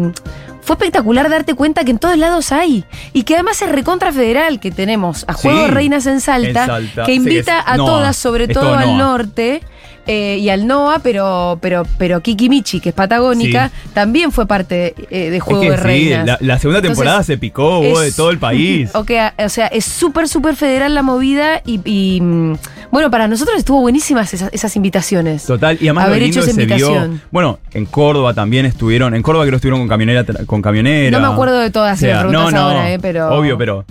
fue 0.65 0.73
espectacular 0.75 1.29
darte 1.29 1.53
cuenta 1.53 1.83
que 1.85 1.91
en 1.91 1.99
todos 1.99 2.17
lados 2.17 2.51
hay. 2.51 2.85
Y 3.13 3.23
que 3.23 3.35
además 3.35 3.61
es 3.61 3.69
recontra 3.69 4.11
federal 4.11 4.59
que 4.59 4.71
tenemos 4.71 5.23
a 5.27 5.33
Juego 5.33 5.59
Sí, 5.59 5.65
de 5.65 5.71
Reinas 5.71 6.05
en 6.07 6.19
Salta, 6.21 6.61
en 6.61 6.67
Salta. 6.67 7.03
que 7.05 7.13
invita 7.13 7.63
a 7.65 7.77
todas, 7.77 8.17
sobre 8.17 8.47
todo 8.47 8.73
al 8.73 8.97
norte. 8.97 9.61
Eh, 10.07 10.37
y 10.39 10.49
al 10.49 10.67
NOA, 10.67 10.99
pero, 10.99 11.57
pero, 11.61 11.83
pero 11.97 12.21
Kiki 12.21 12.49
Michi, 12.49 12.79
que 12.79 12.89
es 12.89 12.95
patagónica, 12.95 13.71
también 13.93 14.31
fue 14.31 14.45
parte 14.47 14.93
eh, 15.09 15.29
de 15.29 15.39
Juego 15.39 15.63
es 15.63 15.69
que 15.69 15.71
de 15.71 15.77
sí, 15.77 15.83
Reinas. 15.83 16.25
la, 16.25 16.37
la 16.41 16.59
segunda 16.59 16.79
Entonces, 16.79 16.97
temporada 16.97 17.23
se 17.23 17.37
picó 17.37 17.81
vos, 17.81 18.01
de 18.01 18.11
todo 18.11 18.29
el 18.31 18.37
país. 18.39 18.89
Ok, 18.95 19.11
o 19.43 19.49
sea, 19.49 19.67
es 19.67 19.85
súper, 19.85 20.27
súper 20.27 20.55
federal 20.55 20.93
la 20.93 21.01
movida 21.03 21.61
y, 21.65 21.79
y, 21.85 22.21
mm, 22.21 22.55
bueno, 22.91 23.11
para 23.11 23.27
nosotros 23.27 23.57
estuvo 23.57 23.81
buenísimas 23.81 24.33
esas, 24.33 24.49
esas 24.53 24.75
invitaciones. 24.75 25.45
Total, 25.45 25.77
y 25.81 25.87
además 25.87 26.05
Haber 26.05 26.19
lo 26.19 26.25
lindo 26.25 26.39
hecho 26.41 26.49
esa 26.49 26.59
se 26.59 26.65
vio. 26.65 27.19
Bueno, 27.31 27.59
en 27.73 27.85
Córdoba 27.85 28.33
también 28.33 28.65
estuvieron. 28.65 29.15
En 29.15 29.21
Córdoba 29.21 29.43
creo 29.45 29.51
que 29.53 29.57
estuvieron 29.57 29.79
con 29.81 29.89
camionera, 29.89 30.25
con 30.45 30.61
camionera. 30.61 31.11
No 31.19 31.27
me 31.27 31.33
acuerdo 31.33 31.59
de 31.59 31.71
todas, 31.71 31.99
si 31.99 32.05
me 32.05 32.11
preguntas 32.13 32.41
no, 32.43 32.51
no, 32.51 32.59
ahora, 32.59 32.91
eh, 32.91 32.99
pero- 32.99 33.29
Obvio, 33.37 33.57
pero. 33.57 33.85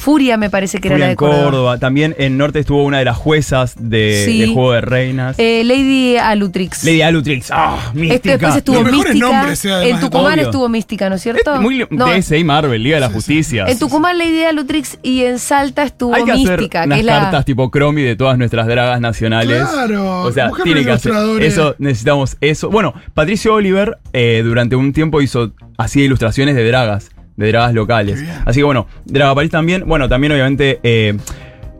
Furia 0.00 0.36
me 0.36 0.50
parece 0.50 0.78
que 0.80 0.88
era 0.88 0.98
la 0.98 1.04
de 1.06 1.10
en 1.12 1.16
Córdoba. 1.16 1.44
Córdoba. 1.44 1.78
También 1.78 2.14
en 2.18 2.36
Norte 2.38 2.58
estuvo 2.60 2.82
una 2.84 2.98
de 2.98 3.04
las 3.04 3.16
juezas 3.16 3.74
de, 3.78 4.22
Sí. 4.24 4.40
de 4.40 4.46
Juego 4.48 4.72
de 4.72 4.80
Reinas. 4.80 5.38
Eh, 5.38 5.62
Lady 5.64 6.16
Alutrix. 6.16 6.84
Lady 6.84 7.02
Alutrix. 7.02 7.50
¡Ah! 7.52 7.90
mística. 7.94 8.14
Este 8.14 8.28
después 8.30 8.56
estuvo 8.56 8.76
Los 8.76 8.84
mejores 8.84 9.12
Mística. 9.14 9.32
nombres, 9.32 9.64
eh, 9.64 9.72
además 9.72 10.02
en 10.02 10.10
Tucumán 10.10 10.38
estuvo 10.38 10.68
Mística, 10.68 11.08
¿no 11.08 11.14
es 11.16 11.22
cierto? 11.22 11.54
Es 11.54 11.60
muy 11.60 11.86
No, 11.90 12.06
Marvel, 12.44 12.82
Liga 12.82 12.96
de 12.96 13.00
la 13.00 13.10
Justicia. 13.10 13.66
en 13.68 13.78
Tucumán 13.78 14.16
Lady 14.18 14.42
Alutrix 14.44 14.98
y 15.02 15.24
en 15.24 15.38
Salta 15.38 15.82
estuvo 15.82 16.14
Hay 16.14 16.24
que 16.24 16.32
hacer 16.32 16.56
Mística, 16.58 16.80
que 16.80 16.86
unas 16.86 16.98
es 17.00 17.04
la. 17.04 17.20
cartas 17.20 17.44
tipo 17.44 17.70
Cromi 17.70 18.02
de 18.02 18.16
todas 18.16 18.38
nuestras 18.38 18.66
dragas 18.66 19.00
nacionales. 19.00 19.62
Claro, 19.70 20.22
O 20.22 20.32
sea, 20.32 20.50
tiene 20.64 20.84
que 20.84 20.90
hacer. 20.92 21.10
ilustradores. 21.12 21.52
Eso, 21.52 21.74
necesitamos 21.78 22.36
eso. 22.40 22.70
Bueno, 22.70 22.94
Patricio 23.14 23.54
Oliver 23.54 23.98
eh, 24.12 24.40
durante 24.44 24.76
un 24.76 24.92
tiempo 24.92 25.20
hizo 25.20 25.52
así 25.76 26.00
ilustraciones 26.02 26.54
de 26.56 26.66
dragas, 26.66 27.10
de 27.40 27.48
dragas 27.48 27.74
locales. 27.74 28.22
Así 28.44 28.60
que 28.60 28.64
bueno, 28.64 28.86
Draga 29.04 29.34
París 29.34 29.50
también. 29.50 29.84
Bueno, 29.86 30.08
también 30.08 30.32
obviamente. 30.32 30.78
eh, 30.82 31.16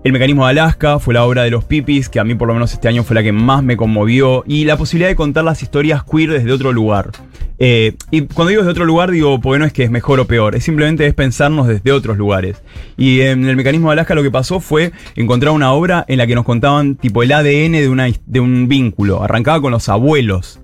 El 0.02 0.12
mecanismo 0.14 0.46
de 0.46 0.52
Alaska 0.52 0.98
fue 0.98 1.12
la 1.12 1.24
obra 1.24 1.42
de 1.42 1.50
los 1.50 1.64
Pipis, 1.64 2.08
que 2.08 2.18
a 2.18 2.24
mí 2.24 2.34
por 2.34 2.48
lo 2.48 2.54
menos 2.54 2.72
este 2.72 2.88
año 2.88 3.04
fue 3.04 3.14
la 3.14 3.22
que 3.22 3.32
más 3.32 3.62
me 3.62 3.76
conmovió, 3.76 4.44
y 4.46 4.64
la 4.64 4.78
posibilidad 4.78 5.10
de 5.10 5.14
contar 5.14 5.44
las 5.44 5.62
historias 5.62 6.02
queer 6.04 6.30
desde 6.30 6.50
otro 6.52 6.72
lugar. 6.72 7.10
Eh, 7.58 7.96
y 8.10 8.22
cuando 8.22 8.48
digo 8.48 8.62
desde 8.62 8.70
otro 8.70 8.86
lugar, 8.86 9.10
digo, 9.10 9.38
porque 9.42 9.58
no 9.58 9.66
es 9.66 9.74
que 9.74 9.84
es 9.84 9.90
mejor 9.90 10.18
o 10.18 10.24
peor, 10.26 10.56
es 10.56 10.64
simplemente 10.64 11.06
es 11.06 11.12
pensarnos 11.12 11.68
desde 11.68 11.92
otros 11.92 12.16
lugares. 12.16 12.62
Y 12.96 13.20
en 13.20 13.44
el 13.44 13.56
mecanismo 13.56 13.90
de 13.90 13.92
Alaska 13.92 14.14
lo 14.14 14.22
que 14.22 14.30
pasó 14.30 14.58
fue 14.60 14.92
encontrar 15.16 15.52
una 15.52 15.70
obra 15.72 16.06
en 16.08 16.16
la 16.16 16.26
que 16.26 16.34
nos 16.34 16.46
contaban 16.46 16.94
tipo 16.94 17.22
el 17.22 17.30
ADN 17.32 17.72
de, 17.72 17.88
una, 17.90 18.08
de 18.24 18.40
un 18.40 18.68
vínculo. 18.68 19.22
Arrancaba 19.22 19.60
con 19.60 19.70
los 19.70 19.90
abuelos. 19.90 20.60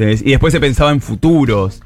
Y 0.00 0.30
después 0.30 0.52
se 0.52 0.58
pensaba 0.58 0.90
en 0.90 1.00
futuros. 1.00 1.80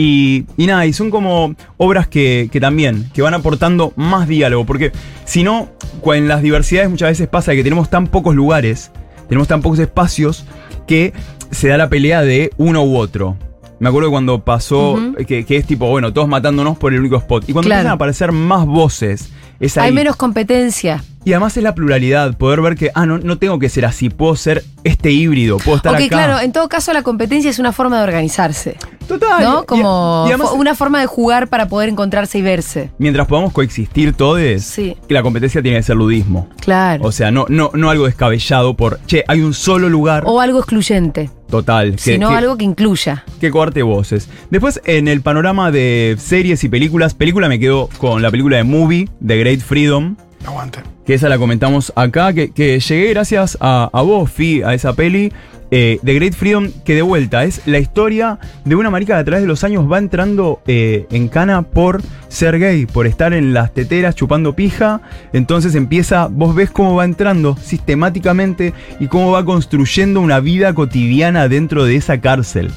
Y, 0.00 0.44
y 0.56 0.66
nada, 0.68 0.86
y 0.86 0.92
son 0.92 1.10
como 1.10 1.56
obras 1.76 2.06
que, 2.06 2.48
que 2.52 2.60
también, 2.60 3.10
que 3.12 3.20
van 3.20 3.34
aportando 3.34 3.92
más 3.96 4.28
diálogo, 4.28 4.64
porque 4.64 4.92
si 5.24 5.42
no, 5.42 5.70
en 6.14 6.28
las 6.28 6.40
diversidades 6.40 6.88
muchas 6.88 7.08
veces 7.08 7.26
pasa 7.26 7.52
que 7.54 7.64
tenemos 7.64 7.90
tan 7.90 8.06
pocos 8.06 8.32
lugares, 8.32 8.92
tenemos 9.28 9.48
tan 9.48 9.60
pocos 9.60 9.80
espacios, 9.80 10.44
que 10.86 11.12
se 11.50 11.66
da 11.66 11.76
la 11.78 11.88
pelea 11.88 12.22
de 12.22 12.52
uno 12.58 12.84
u 12.84 12.96
otro. 12.96 13.36
Me 13.80 13.88
acuerdo 13.88 14.10
cuando 14.10 14.44
pasó, 14.44 14.98
que, 15.26 15.44
que 15.44 15.56
es 15.56 15.66
tipo, 15.66 15.88
bueno, 15.88 16.12
todos 16.12 16.28
matándonos 16.28 16.78
por 16.78 16.92
el 16.94 17.00
único 17.00 17.16
spot. 17.16 17.48
Y 17.48 17.52
cuando 17.52 17.66
Claro. 17.66 17.80
empiezan 17.80 17.90
a 17.90 17.94
aparecer 17.94 18.30
más 18.30 18.66
voces, 18.66 19.30
es 19.58 19.76
ahí. 19.78 19.88
Hay 19.88 19.92
menos 19.94 20.14
competencia. 20.14 21.02
Y 21.24 21.32
además 21.32 21.56
es 21.56 21.64
la 21.64 21.74
pluralidad, 21.74 22.36
poder 22.36 22.60
ver 22.60 22.76
que, 22.76 22.90
ah, 22.94 23.04
no, 23.04 23.18
no 23.18 23.36
tengo 23.38 23.58
que 23.58 23.68
ser 23.68 23.84
así, 23.84 24.10
puedo 24.10 24.36
ser 24.36 24.62
este 24.84 25.10
híbrido, 25.10 25.56
puedo 25.58 25.76
estar 25.78 25.92
Ok, 25.94 26.02
acá. 26.02 26.08
claro, 26.08 26.40
en 26.40 26.52
todo 26.52 26.68
caso 26.68 26.92
la 26.92 27.02
competencia 27.02 27.50
es 27.50 27.58
una 27.58 27.72
forma 27.72 27.98
de 27.98 28.04
organizarse. 28.04 28.76
Total. 29.08 29.42
¿No? 29.42 29.64
Como 29.64 30.26
y 30.28 30.32
fo- 30.32 30.52
una 30.52 30.74
forma 30.74 31.00
de 31.00 31.06
jugar 31.06 31.48
para 31.48 31.66
poder 31.68 31.88
encontrarse 31.88 32.38
y 32.38 32.42
verse. 32.42 32.90
Mientras 32.98 33.26
podamos 33.26 33.52
coexistir 33.52 34.12
todos, 34.12 34.38
Sí. 34.62 34.96
que 35.08 35.14
la 35.14 35.22
competencia 35.22 35.62
tiene 35.62 35.78
que 35.78 35.82
ser 35.82 35.96
ludismo. 35.96 36.48
Claro. 36.60 37.04
O 37.04 37.10
sea, 37.10 37.30
no, 37.30 37.46
no, 37.48 37.70
no 37.74 37.90
algo 37.90 38.04
descabellado 38.06 38.74
por, 38.74 39.00
che, 39.06 39.24
hay 39.26 39.40
un 39.40 39.54
solo 39.54 39.88
lugar 39.88 40.22
O 40.26 40.40
algo 40.40 40.58
excluyente, 40.58 41.30
total. 41.50 41.92
Que, 41.92 41.98
sino 42.12 42.28
que- 42.28 42.34
algo 42.36 42.56
que 42.56 42.64
incluya. 42.64 43.24
que 43.40 43.50
coarte 43.50 43.82
voces. 43.82 44.28
Después, 44.50 44.80
en 44.84 45.08
el 45.08 45.22
panorama 45.22 45.70
de 45.70 46.16
series 46.18 46.62
y 46.62 46.68
películas, 46.68 47.14
película 47.14 47.48
me 47.48 47.58
quedo 47.58 47.88
con 47.98 48.20
la 48.22 48.30
película 48.30 48.58
de 48.58 48.64
Movie, 48.64 49.08
The 49.26 49.38
Great 49.38 49.60
Freedom, 49.60 50.16
Aguante. 50.46 50.80
que 51.04 51.14
esa 51.14 51.28
la 51.28 51.38
comentamos 51.38 51.92
acá, 51.96 52.32
que, 52.32 52.50
que 52.52 52.78
llegué 52.80 53.10
gracias 53.10 53.58
a, 53.60 53.90
a 53.92 54.02
vos, 54.02 54.30
Fi, 54.30 54.62
a 54.62 54.74
esa 54.74 54.92
peli. 54.94 55.32
eh, 55.70 55.98
The 56.02 56.14
Great 56.14 56.34
Freedom, 56.34 56.70
que 56.84 56.94
de 56.94 57.02
vuelta 57.02 57.44
es 57.44 57.60
la 57.66 57.78
historia 57.78 58.38
de 58.64 58.74
una 58.74 58.88
marica 58.88 59.14
que 59.14 59.20
a 59.20 59.24
través 59.24 59.42
de 59.42 59.48
los 59.48 59.64
años 59.64 59.90
va 59.90 59.98
entrando 59.98 60.62
eh, 60.66 61.06
en 61.10 61.28
cana 61.28 61.60
por 61.62 62.00
ser 62.28 62.58
gay, 62.58 62.86
por 62.86 63.06
estar 63.06 63.34
en 63.34 63.52
las 63.52 63.74
teteras 63.74 64.14
chupando 64.14 64.54
pija. 64.56 65.02
Entonces 65.34 65.74
empieza, 65.74 66.28
vos 66.30 66.54
ves 66.54 66.70
cómo 66.70 66.94
va 66.94 67.04
entrando 67.04 67.56
sistemáticamente 67.62 68.72
y 69.00 69.08
cómo 69.08 69.32
va 69.32 69.44
construyendo 69.44 70.20
una 70.20 70.40
vida 70.40 70.72
cotidiana 70.72 71.48
dentro 71.48 71.84
de 71.84 71.96
esa 71.96 72.20
cárcel. 72.20 72.70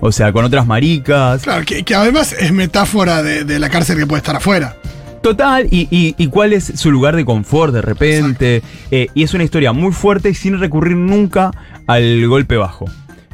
O 0.00 0.12
sea, 0.12 0.32
con 0.32 0.44
otras 0.44 0.66
maricas. 0.66 1.42
Claro, 1.42 1.64
que, 1.66 1.82
que 1.82 1.94
además 1.94 2.32
es 2.32 2.52
metáfora 2.52 3.22
de, 3.22 3.44
de 3.44 3.58
la 3.58 3.68
cárcel 3.68 3.98
que 3.98 4.06
puede 4.06 4.20
estar 4.20 4.36
afuera. 4.36 4.76
Total, 5.22 5.66
y, 5.70 5.88
y- 5.90 6.14
y 6.16 6.26
cuál 6.28 6.52
es 6.52 6.64
su 6.76 6.90
lugar 6.90 7.16
de 7.16 7.24
confort 7.24 7.72
de 7.74 7.82
repente. 7.82 8.62
Eh, 8.90 9.08
y 9.14 9.22
es 9.22 9.34
una 9.34 9.44
historia 9.44 9.72
muy 9.72 9.92
fuerte 9.92 10.32
sin 10.34 10.58
recurrir 10.60 10.96
nunca 10.96 11.50
al 11.86 12.26
golpe 12.28 12.56
bajo. 12.56 12.84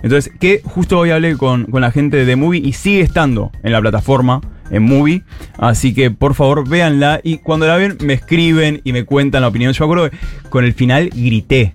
Entonces, 0.02 0.32
que 0.38 0.60
justo 0.64 0.98
hoy 0.98 1.10
hablé 1.10 1.36
con, 1.36 1.64
con 1.64 1.80
la 1.82 1.90
gente 1.90 2.16
de 2.18 2.26
The 2.26 2.36
Movie 2.36 2.60
y 2.64 2.72
sigue 2.74 3.00
estando 3.00 3.50
en 3.62 3.72
la 3.72 3.80
plataforma, 3.80 4.40
en 4.70 4.82
Movie. 4.82 5.22
Así 5.58 5.94
que 5.94 6.10
por 6.10 6.34
favor 6.34 6.68
véanla 6.68 7.20
y 7.22 7.38
cuando 7.38 7.66
la 7.66 7.76
ven 7.76 7.96
me 8.02 8.12
escriben 8.14 8.80
y 8.84 8.92
me 8.92 9.04
cuentan 9.04 9.42
la 9.42 9.48
opinión. 9.48 9.72
Yo 9.72 9.86
me 9.86 9.92
acuerdo 9.94 10.10
que 10.10 10.16
con 10.50 10.64
el 10.64 10.74
final 10.74 11.08
grité. 11.14 11.74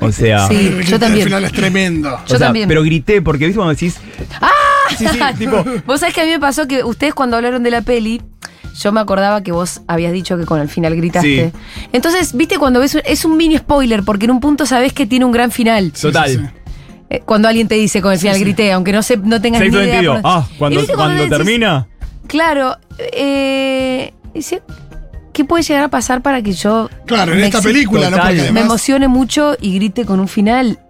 O 0.00 0.12
sea, 0.12 0.46
Sí, 0.48 0.54
El- 0.68 0.84
yo 0.84 0.94
el 0.96 1.00
también. 1.00 1.24
final 1.24 1.44
es 1.44 1.52
tremendo. 1.52 2.14
o 2.14 2.18
yo 2.26 2.36
sea, 2.38 2.46
también. 2.48 2.68
pero 2.68 2.82
grité 2.82 3.20
porque 3.22 3.46
viste 3.46 3.56
cuando 3.56 3.72
decís. 3.74 3.98
¡Ah! 4.40 4.50
Sí, 4.96 5.06
sí, 5.08 5.18
tipo. 5.38 5.64
Vos 5.86 6.00
sabés 6.00 6.14
que 6.14 6.20
a 6.20 6.24
mí 6.24 6.30
me 6.30 6.38
pasó 6.40 6.66
que 6.68 6.84
ustedes 6.84 7.12
cuando 7.12 7.36
hablaron 7.36 7.62
de 7.62 7.70
la 7.70 7.82
peli, 7.82 8.22
yo 8.78 8.92
me 8.92 9.00
acordaba 9.00 9.42
que 9.42 9.52
vos 9.52 9.80
habías 9.88 10.12
dicho 10.12 10.36
que 10.36 10.44
con 10.44 10.60
el 10.60 10.68
final 10.68 10.94
gritaste. 10.96 11.52
Entonces, 11.92 12.34
viste 12.36 12.58
cuando 12.58 12.80
ves, 12.80 12.94
un- 12.94 13.02
es 13.04 13.24
un 13.24 13.36
mini 13.36 13.56
spoiler, 13.58 14.02
porque 14.02 14.24
en 14.26 14.32
un 14.32 14.40
punto 14.40 14.66
sabés 14.66 14.92
que 14.92 15.06
tiene 15.06 15.24
un 15.24 15.32
gran 15.32 15.50
final. 15.50 15.92
Total. 15.92 16.28
sí, 16.30 16.36
sí. 16.38 16.42
Eh, 17.08 17.22
cuando 17.24 17.46
alguien 17.46 17.68
te 17.68 17.76
dice 17.76 18.02
con 18.02 18.12
el 18.12 18.18
final 18.18 18.38
grité, 18.40 18.72
aunque 18.72 18.92
no, 18.92 19.00
se, 19.02 19.16
no 19.16 19.40
tengas 19.40 19.60
ni 19.62 19.68
idea. 19.68 20.02
por- 20.02 20.20
Ah, 20.24 20.46
cuando, 20.58 20.84
cuando 20.88 21.14
decís, 21.22 21.30
termina. 21.30 21.86
Claro, 22.26 22.76
eh, 23.12 24.12
dice, 24.34 24.62
¿qué 25.32 25.44
puede 25.44 25.62
llegar 25.62 25.84
a 25.84 25.88
pasar 25.88 26.20
para 26.22 26.42
que 26.42 26.52
yo 26.52 26.90
Claro, 27.06 27.32
en 27.32 27.38
me 27.40 27.46
esta 27.46 27.62
película, 27.62 28.10
¿no? 28.10 28.16
Porque 28.16 28.34
me 28.34 28.40
además. 28.42 28.64
emocione 28.64 29.06
mucho 29.08 29.56
y 29.60 29.74
grite 29.76 30.04
con 30.04 30.18
un 30.18 30.26
final? 30.26 30.80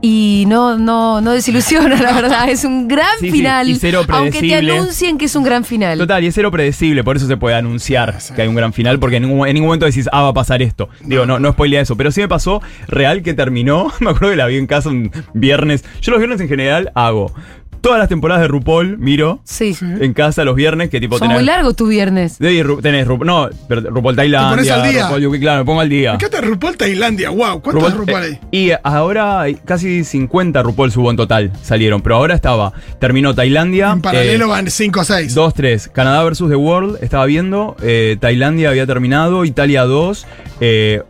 Y 0.00 0.44
no, 0.46 0.78
no, 0.78 1.20
no 1.20 1.32
desilusiona, 1.32 2.00
la 2.00 2.12
verdad. 2.12 2.48
Es 2.48 2.64
un 2.64 2.86
gran 2.86 3.18
Sí, 3.18 3.26
sí, 3.26 3.32
final. 3.32 3.68
y 3.68 3.74
cero 3.74 4.02
aunque 4.08 4.40
te 4.40 4.54
anuncien 4.54 5.18
que 5.18 5.24
es 5.24 5.34
un 5.34 5.42
gran 5.42 5.64
final. 5.64 5.98
Total, 5.98 6.22
y 6.22 6.28
es 6.28 6.34
cero 6.34 6.50
predecible, 6.52 7.02
por 7.02 7.16
eso 7.16 7.26
se 7.26 7.36
puede 7.36 7.56
anunciar 7.56 8.20
Sí. 8.20 8.32
que 8.34 8.42
hay 8.42 8.48
un 8.48 8.54
gran 8.54 8.72
final, 8.72 9.00
porque 9.00 9.16
en 9.16 9.24
ningún, 9.24 9.48
en 9.48 9.54
ningún 9.54 9.68
momento 9.68 9.86
decís, 9.86 10.08
ah, 10.12 10.22
va 10.22 10.28
a 10.28 10.34
pasar 10.34 10.62
esto. 10.62 10.88
Digo, 11.02 11.26
no, 11.26 11.40
no 11.40 11.50
spoilea 11.52 11.80
eso, 11.80 11.96
pero 11.96 12.12
sí 12.12 12.20
me 12.20 12.28
pasó 12.28 12.62
real 12.86 13.22
que 13.22 13.34
terminó, 13.34 13.92
me 14.00 14.10
acuerdo 14.10 14.30
que 14.30 14.36
la 14.36 14.46
vi 14.46 14.56
en 14.56 14.66
casa 14.68 14.88
un 14.88 15.10
viernes. 15.34 15.84
Yo 16.00 16.12
los 16.12 16.20
viernes 16.20 16.40
en 16.40 16.48
general 16.48 16.92
hago 16.94 17.32
todas 17.80 17.98
las 17.98 18.08
temporadas 18.08 18.42
de 18.42 18.48
RuPaul, 18.48 18.98
miro, 18.98 19.40
Sí. 19.44 19.76
en 19.80 20.12
casa 20.14 20.44
los 20.44 20.54
viernes, 20.56 20.90
que 20.90 21.00
tipo 21.00 21.18
Son 21.18 21.28
muy 21.28 21.44
largos 21.44 21.76
tu 21.76 21.86
viernes. 21.86 22.34
Sí, 22.38 22.62
Ru- 22.62 22.80
tenés 22.82 23.06
Ru- 23.06 23.24
no, 23.24 23.48
pero 23.68 23.80
RuPaul 23.82 24.16
Tailandia, 24.16 24.50
pones 24.50 24.70
al 24.70 24.90
día. 24.90 25.02
RuPaul 25.04 25.26
UK, 25.26 25.38
claro, 25.40 25.58
me 25.60 25.64
pongo 25.64 25.80
al 25.80 25.88
día. 25.88 26.10
Me 26.10 26.14
encanta 26.16 26.40
RuPaul 26.40 26.76
Tailandia, 26.76 27.30
wow. 27.30 27.60
¿Cuántos 27.62 27.92
RuPaul- 27.92 27.96
RuPaul 27.96 28.24
eh, 28.24 28.40
hay? 28.52 28.58
y 28.58 28.70
ahora 28.82 29.44
casi 29.64 30.04
50 30.04 30.62
RuPaul 30.62 30.90
subo 30.92 31.10
en 31.10 31.16
total 31.16 31.52
salieron, 31.62 32.00
pero 32.02 32.16
ahora 32.16 32.34
estaba, 32.34 32.72
terminó 33.00 33.34
Tailandia. 33.34 33.90
En 33.92 34.00
paralelo 34.02 34.46
eh, 34.46 34.48
van 34.48 34.70
5 34.70 35.00
o 35.00 35.04
6. 35.04 35.34
2, 35.34 35.54
3. 35.54 35.88
Canadá 35.88 36.22
versus 36.24 36.48
The 36.50 36.56
World, 36.56 36.98
estaba 37.02 37.26
viendo. 37.26 37.76
eh, 37.82 38.16
Tailandia 38.20 38.70
había 38.70 38.86
terminado. 38.86 39.44
Italia 39.44 39.84
2. 39.84 40.26
eh, 40.60 41.02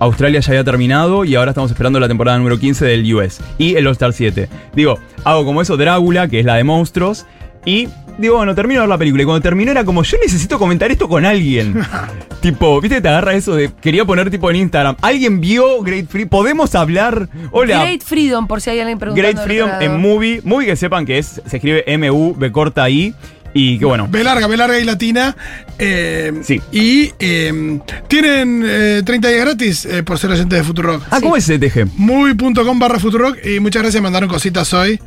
Australia 0.00 0.40
ya 0.40 0.50
había 0.52 0.64
terminado. 0.64 1.24
Y 1.24 1.34
ahora 1.36 1.52
estamos 1.52 1.70
esperando 1.70 2.00
la 2.00 2.08
temporada 2.08 2.36
número 2.38 2.58
15 2.58 2.84
del 2.84 3.14
US. 3.14 3.40
Y 3.58 3.76
el 3.76 3.86
All-Star 3.86 4.12
7. 4.12 4.48
Digo, 4.74 4.98
hago 5.26 5.44
como 5.44 5.60
eso 5.60 5.76
Drácula, 5.76 6.28
que 6.28 6.40
es 6.40 6.46
la 6.46 6.54
de 6.54 6.64
monstruos. 6.64 7.26
Y 7.64 7.88
digo, 8.16 8.36
bueno, 8.36 8.54
termino 8.54 8.80
de 8.80 8.82
ver 8.82 8.88
la 8.88 8.98
película. 8.98 9.24
Y 9.24 9.26
cuando 9.26 9.42
terminó 9.42 9.72
era 9.72 9.84
como, 9.84 10.04
yo 10.04 10.18
necesito 10.22 10.56
comentar 10.56 10.90
esto 10.90 11.08
con 11.08 11.24
alguien. 11.24 11.84
tipo, 12.40 12.80
viste, 12.80 13.00
te 13.00 13.08
agarra 13.08 13.34
eso 13.34 13.56
de. 13.56 13.72
Quería 13.80 14.04
poner 14.04 14.30
tipo 14.30 14.48
en 14.50 14.56
Instagram. 14.56 14.96
¿Alguien 15.02 15.40
vio 15.40 15.82
Great 15.82 16.06
Free? 16.06 16.26
¿Podemos 16.26 16.76
hablar? 16.76 17.28
Hola. 17.50 17.82
Great 17.82 18.02
Freedom, 18.02 18.46
por 18.46 18.60
si 18.60 18.70
hay 18.70 18.78
alguien 18.78 19.00
preguntando. 19.00 19.28
Great 19.28 19.44
Freedom 19.44 19.70
en. 19.80 20.00
Movie. 20.00 20.42
Movie 20.44 20.66
que 20.66 20.76
sepan 20.76 21.04
que 21.04 21.18
es, 21.18 21.42
se 21.44 21.56
escribe 21.56 21.82
M-U, 21.88 22.36
B 22.38 22.52
corta 22.52 22.88
I. 22.88 23.12
Y 23.58 23.78
que 23.78 23.84
bueno. 23.86 24.06
B 24.10 24.22
larga, 24.22 24.46
B 24.46 24.56
larga 24.56 24.78
y 24.78 24.84
latina. 24.84 25.34
eh, 25.78 26.32
Sí. 26.42 26.60
Y 26.72 27.12
eh, 27.18 27.80
tienen 28.08 28.62
eh, 28.66 29.02
30 29.04 29.28
días 29.28 29.40
gratis 29.40 29.84
eh, 29.86 30.02
por 30.02 30.18
ser 30.18 30.30
oyentes 30.30 30.58
de 30.58 30.64
Futurock. 30.64 31.02
Ah, 31.10 31.20
¿cómo 31.20 31.36
es 31.36 31.48
ese 31.48 31.58
TG? 31.58 31.86
Movie.com 31.96 32.78
barra 32.78 32.98
Futurock. 32.98 33.38
Y 33.46 33.60
muchas 33.60 33.82
gracias, 33.82 34.02
mandaron 34.02 34.28
cositas 34.28 34.72
hoy. 34.74 35.00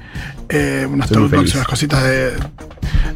Eh, 0.49 0.87
unas 0.89 1.05
Estoy 1.11 1.21
muy 1.21 1.29
tote 1.29 1.37
box, 1.37 1.49
feliz. 1.51 1.55
unas 1.55 1.67
cositas 1.67 2.03
de 2.03 2.31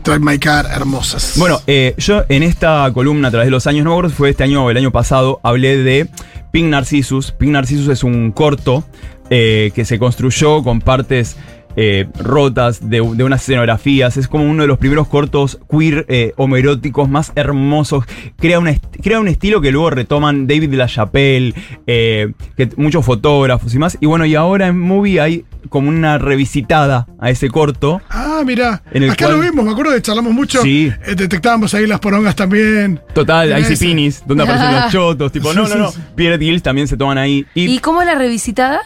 Drive 0.03 0.19
My 0.19 0.37
Car 0.37 0.67
hermosas. 0.71 1.33
Bueno, 1.37 1.59
eh, 1.67 1.95
yo 1.97 2.23
en 2.29 2.43
esta 2.43 2.89
columna 2.93 3.29
a 3.29 3.31
través 3.31 3.47
de 3.47 3.51
los 3.51 3.65
años, 3.67 3.83
no 3.85 3.91
me 3.91 3.95
acuerdo 3.95 4.15
fue 4.15 4.29
este 4.29 4.43
año 4.43 4.63
o 4.65 4.69
el 4.69 4.77
año 4.77 4.91
pasado, 4.91 5.39
hablé 5.43 5.77
de 5.77 6.07
Pink 6.51 6.67
Narcissus. 6.67 7.31
Pink 7.31 7.51
Narcissus 7.51 7.87
es 7.89 8.03
un 8.03 8.31
corto 8.31 8.83
eh, 9.29 9.71
que 9.73 9.83
se 9.85 9.97
construyó 9.97 10.61
con 10.63 10.79
partes 10.81 11.37
eh, 11.75 12.07
rotas 12.19 12.89
de, 12.89 12.97
de 12.97 13.23
unas 13.23 13.41
escenografías. 13.41 14.17
Es 14.17 14.27
como 14.27 14.43
uno 14.45 14.63
de 14.63 14.67
los 14.67 14.77
primeros 14.77 15.07
cortos 15.07 15.59
queer 15.69 16.05
eh, 16.09 16.33
homoeróticos 16.37 17.09
más 17.09 17.31
hermosos. 17.35 18.05
Crea, 18.37 18.59
una 18.59 18.71
est- 18.71 18.83
crea 19.01 19.19
un 19.19 19.27
estilo 19.27 19.61
que 19.61 19.71
luego 19.71 19.89
retoman 19.89 20.47
David 20.47 20.69
de 20.69 20.77
la 20.77 20.87
Chapelle, 20.87 21.53
eh, 21.87 22.33
que 22.57 22.69
muchos 22.77 23.05
fotógrafos 23.05 23.73
y 23.73 23.79
más. 23.79 23.97
Y 24.01 24.05
bueno, 24.05 24.25
y 24.25 24.35
ahora 24.35 24.67
en 24.67 24.79
Movie 24.79 25.19
hay 25.21 25.45
como 25.69 25.89
una 25.89 26.17
revisitada 26.17 27.07
a 27.19 27.29
ese 27.29 27.49
corto. 27.49 28.01
Ah, 28.09 28.41
mira. 28.45 28.83
En 28.91 29.03
el 29.03 29.11
Acá 29.11 29.25
cual- 29.27 29.37
lo 29.37 29.43
vimos, 29.43 29.65
me 29.65 29.71
acuerdo 29.71 29.91
de 29.91 30.01
charlamos 30.01 30.33
mucho. 30.33 30.61
Sí. 30.61 30.91
Eh, 31.07 31.15
detectábamos 31.15 31.73
ahí 31.73 31.87
las 31.87 31.99
porongas 31.99 32.35
también. 32.35 32.99
Total, 33.13 33.57
Icy 33.59 33.73
ese. 33.73 33.85
Pinis, 33.85 34.23
donde 34.25 34.43
aparecen 34.43 34.71
los 34.75 34.91
chotos, 34.91 35.31
tipo, 35.31 35.53
no, 35.53 35.67
no, 35.67 35.75
no. 35.75 35.89
Sí, 35.91 35.95
sí. 35.99 36.07
Pierre 36.15 36.37
Gills 36.37 36.61
también 36.63 36.87
se 36.87 36.97
toman 36.97 37.17
ahí. 37.17 37.45
Y, 37.55 37.65
¿Y 37.75 37.79
cómo 37.79 38.01
es 38.01 38.07
la 38.07 38.15
revisitada? 38.15 38.81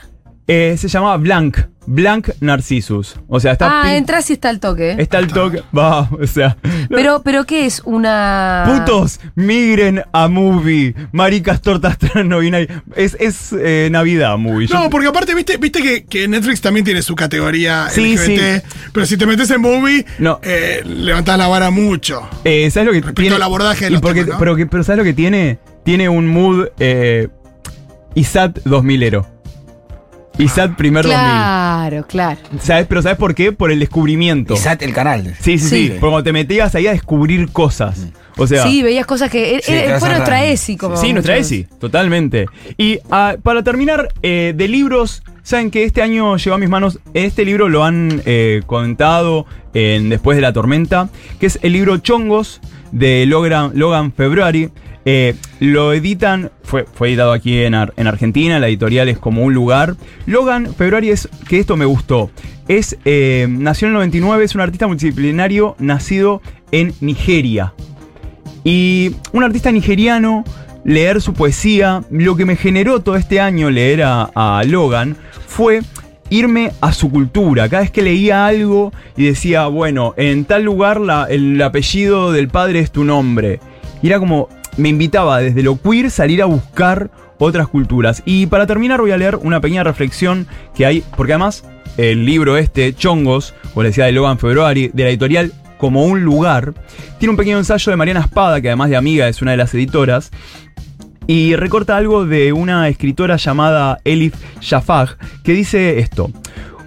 Eh, 0.47 0.75
se 0.77 0.87
llamaba 0.87 1.17
Blanc, 1.17 1.57
Blanc 1.85 2.29
Narcissus. 2.41 3.15
O 3.27 3.39
sea, 3.39 3.53
está. 3.53 3.81
ah, 3.83 3.95
entras 3.95 4.29
y 4.29 4.33
está 4.33 4.49
el 4.49 4.59
toque. 4.59 4.91
¿eh? 4.91 4.95
Está 4.99 5.19
el 5.19 5.27
toque. 5.27 5.61
Va, 5.77 6.09
o 6.09 6.25
sea. 6.27 6.57
Pero, 6.89 7.21
pero 7.23 7.45
¿qué 7.45 7.65
es? 7.65 7.81
Una. 7.85 8.63
Putos, 8.65 9.19
migren 9.35 10.03
a 10.11 10.27
movie. 10.27 10.95
Maricas 11.11 11.61
tortas 11.61 11.97
trans 11.99 12.25
no 12.27 12.39
binary. 12.39 12.67
Es, 12.95 13.15
es 13.19 13.53
eh, 13.57 13.87
Navidad 13.91 14.37
movie. 14.37 14.67
Yo- 14.67 14.75
No, 14.79 14.89
porque 14.89 15.07
aparte, 15.07 15.33
viste, 15.35 15.57
viste 15.57 15.81
que, 15.81 16.05
que 16.05 16.27
Netflix 16.27 16.61
también 16.61 16.85
tiene 16.85 17.01
su 17.01 17.15
categoría 17.15 17.87
Sí, 17.89 18.15
LGBT. 18.15 18.63
Pero 18.93 19.05
si 19.05 19.17
te 19.17 19.25
metes 19.25 19.49
en 19.51 19.61
movie, 19.61 20.05
No. 20.19 20.39
eh, 20.43 20.81
levantás 20.85 21.37
la 21.37 21.47
vara 21.47 21.69
mucho. 21.71 22.27
eh, 22.43 22.69
¿Sabes 22.71 22.87
lo 22.87 22.91
que 22.93 22.99
Respecto 22.99 23.21
tiene? 23.21 23.35
al 23.35 23.43
abordaje 23.43 23.85
de 23.85 23.91
Y 23.91 23.93
los 23.93 24.01
porque- 24.01 24.21
temas, 24.21 24.35
¿no? 24.35 24.39
pero, 24.39 24.55
que- 24.55 24.65
pero 24.65 24.83
¿sabes 24.83 24.97
lo 24.97 25.03
que 25.03 25.13
tiene? 25.13 25.59
Tiene 25.83 26.09
un 26.09 26.27
mood. 26.27 26.67
eh, 26.79 27.29
ISAT 28.15 28.59
2000ero. 28.65 29.25
ISAT 30.37 30.75
primer 30.75 31.03
Claro, 31.05 32.05
claro. 32.07 32.39
2000. 32.43 32.61
¿Sabes? 32.61 32.85
Pero 32.87 33.01
¿sabes 33.01 33.17
por 33.17 33.33
qué? 33.33 33.51
Por 33.51 33.71
el 33.71 33.79
descubrimiento. 33.79 34.53
Isat, 34.53 34.81
el 34.83 34.93
canal. 34.93 35.35
Sí, 35.39 35.57
sí, 35.57 35.59
sí. 35.59 35.69
Sí. 35.69 35.87
Porque 35.89 35.99
cuando 35.99 36.23
te 36.23 36.33
metías 36.33 36.75
ahí 36.75 36.87
a 36.87 36.91
descubrir 36.91 37.49
cosas. 37.51 38.07
O 38.37 38.45
sea, 38.45 38.63
sí, 38.67 38.83
veías 38.83 39.05
cosas 39.05 39.31
que. 39.31 39.59
Sí, 39.63 39.73
fue 39.99 40.09
nuestra. 40.09 40.45
ESI, 40.45 40.77
como. 40.77 40.95
Sí, 40.95 41.11
nuestra 41.11 41.37
ESI, 41.37 41.65
totalmente. 41.79 42.45
Y 42.77 42.99
ah, 43.09 43.35
para 43.41 43.63
terminar, 43.63 44.09
eh, 44.21 44.53
de 44.55 44.67
libros, 44.67 45.23
saben 45.41 45.71
que 45.71 45.83
este 45.83 46.03
año 46.03 46.37
llegó 46.37 46.55
a 46.55 46.59
mis 46.59 46.69
manos, 46.69 46.99
este 47.15 47.43
libro 47.43 47.67
lo 47.67 47.83
han 47.83 48.21
eh, 48.25 48.61
contado 48.67 49.47
en 49.73 50.09
Después 50.09 50.35
de 50.35 50.41
la 50.41 50.53
Tormenta, 50.53 51.09
que 51.39 51.47
es 51.47 51.59
el 51.63 51.73
libro 51.73 51.97
Chongos 51.97 52.61
de 52.91 53.25
Logan, 53.25 53.71
Logan 53.73 54.13
February. 54.13 54.69
Eh, 55.09 55.35
lo 55.61 55.93
editan, 55.93 56.51
fue, 56.63 56.83
fue 56.83 57.07
editado 57.07 57.31
aquí 57.31 57.63
en, 57.63 57.73
en 57.73 58.07
Argentina, 58.07 58.59
la 58.59 58.67
editorial 58.67 59.07
es 59.07 59.17
como 59.17 59.41
un 59.45 59.53
lugar. 59.53 59.95
Logan 60.25 60.75
February 60.75 61.11
es, 61.11 61.29
que 61.47 61.59
esto 61.59 61.77
me 61.77 61.85
gustó, 61.85 62.29
es, 62.67 62.97
eh, 63.05 63.47
nació 63.49 63.87
en 63.87 63.93
el 63.93 63.99
99, 63.99 64.43
es 64.43 64.53
un 64.53 64.59
artista 64.59 64.85
multidisciplinario 64.85 65.77
nacido 65.79 66.41
en 66.73 66.93
Nigeria. 66.99 67.73
Y 68.65 69.15
un 69.31 69.45
artista 69.45 69.71
nigeriano, 69.71 70.43
leer 70.83 71.21
su 71.21 71.33
poesía, 71.33 72.03
lo 72.09 72.35
que 72.35 72.43
me 72.43 72.57
generó 72.57 72.99
todo 72.99 73.15
este 73.15 73.39
año 73.39 73.69
leer 73.69 74.03
a, 74.03 74.61
Logan 74.65 75.15
fue 75.47 75.83
irme 76.29 76.73
a 76.81 76.91
su 76.91 77.09
cultura. 77.09 77.69
Cada 77.69 77.83
vez 77.83 77.91
que 77.91 78.01
leía 78.01 78.45
algo 78.45 78.91
y 79.15 79.27
decía, 79.27 79.67
bueno, 79.67 80.13
en 80.17 80.43
tal 80.43 80.63
lugar 80.63 80.99
el 81.29 81.61
apellido 81.61 82.33
del 82.33 82.49
padre 82.49 82.79
es 82.79 82.91
tu 82.91 83.05
nombre. 83.05 83.61
Y 84.03 84.07
era 84.07 84.19
como, 84.19 84.49
me 84.77 84.89
invitaba 84.89 85.39
desde 85.39 85.63
lo 85.63 85.81
queer 85.81 86.09
salir 86.11 86.41
a 86.41 86.45
buscar 86.45 87.11
otras 87.39 87.67
culturas. 87.67 88.23
Y 88.25 88.45
para 88.47 88.67
terminar 88.67 89.01
voy 89.01 89.11
a 89.11 89.17
leer 89.17 89.35
una 89.35 89.61
pequeña 89.61 89.83
reflexión 89.83 90.47
que 90.75 90.85
hay, 90.85 91.03
porque 91.15 91.33
además 91.33 91.63
el 91.97 92.25
libro 92.25 92.57
este, 92.57 92.93
Chongos, 92.93 93.53
o 93.73 93.81
le 93.81 93.89
decía 93.89 94.05
de 94.05 94.11
Logan 94.11 94.39
February, 94.39 94.91
de 94.93 95.03
la 95.03 95.09
editorial 95.09 95.51
Como 95.77 96.05
un 96.05 96.23
lugar, 96.23 96.73
tiene 97.19 97.31
un 97.31 97.37
pequeño 97.37 97.57
ensayo 97.57 97.91
de 97.91 97.97
Mariana 97.97 98.21
Espada, 98.21 98.61
que 98.61 98.69
además 98.69 98.89
de 98.89 98.97
amiga 98.97 99.27
es 99.27 99.41
una 99.41 99.51
de 99.51 99.57
las 99.57 99.73
editoras, 99.73 100.31
y 101.27 101.55
recorta 101.55 101.97
algo 101.97 102.25
de 102.25 102.53
una 102.53 102.87
escritora 102.87 103.35
llamada 103.35 103.99
Elif 104.05 104.33
Shafag, 104.61 105.17
que 105.43 105.53
dice 105.53 105.99
esto. 105.99 106.31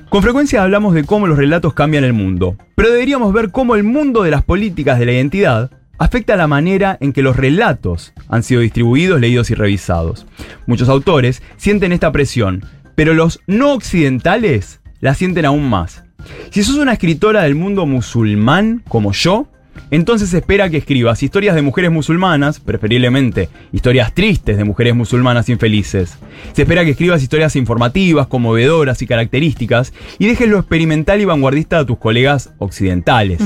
Con 0.08 0.22
frecuencia 0.22 0.64
hablamos 0.64 0.94
de 0.94 1.04
cómo 1.04 1.28
los 1.28 1.38
relatos 1.38 1.72
cambian 1.72 2.02
el 2.02 2.14
mundo, 2.14 2.56
pero 2.74 2.90
deberíamos 2.90 3.32
ver 3.32 3.52
cómo 3.52 3.76
el 3.76 3.84
mundo 3.84 4.22
de 4.22 4.32
las 4.32 4.42
políticas 4.42 4.98
de 4.98 5.06
la 5.06 5.12
identidad 5.12 5.70
afecta 6.00 6.34
la 6.34 6.48
manera 6.48 6.96
en 7.00 7.12
que 7.12 7.22
los 7.22 7.36
relatos 7.36 8.14
han 8.28 8.42
sido 8.42 8.62
distribuidos, 8.62 9.20
leídos 9.20 9.50
y 9.50 9.54
revisados. 9.54 10.26
Muchos 10.66 10.88
autores 10.88 11.42
sienten 11.58 11.92
esta 11.92 12.10
presión, 12.10 12.64
pero 12.96 13.12
los 13.12 13.40
no 13.46 13.74
occidentales 13.74 14.80
la 15.00 15.14
sienten 15.14 15.44
aún 15.44 15.68
más. 15.68 16.02
Si 16.50 16.62
sos 16.64 16.76
una 16.76 16.94
escritora 16.94 17.42
del 17.42 17.54
mundo 17.54 17.84
musulmán 17.84 18.82
como 18.88 19.12
yo, 19.12 19.48
entonces 19.90 20.30
se 20.30 20.38
espera 20.38 20.70
que 20.70 20.76
escribas 20.76 21.22
historias 21.22 21.54
de 21.54 21.62
mujeres 21.62 21.90
musulmanas, 21.90 22.60
preferiblemente 22.60 23.48
historias 23.72 24.14
tristes 24.14 24.56
de 24.56 24.64
mujeres 24.64 24.94
musulmanas 24.94 25.48
infelices. 25.48 26.16
Se 26.52 26.62
espera 26.62 26.84
que 26.84 26.92
escribas 26.92 27.22
historias 27.22 27.56
informativas, 27.56 28.28
conmovedoras 28.28 29.02
y 29.02 29.06
características 29.06 29.92
y 30.18 30.26
dejes 30.26 30.48
lo 30.48 30.58
experimental 30.58 31.20
y 31.20 31.24
vanguardista 31.24 31.78
a 31.78 31.86
tus 31.86 31.98
colegas 31.98 32.50
occidentales. 32.58 33.40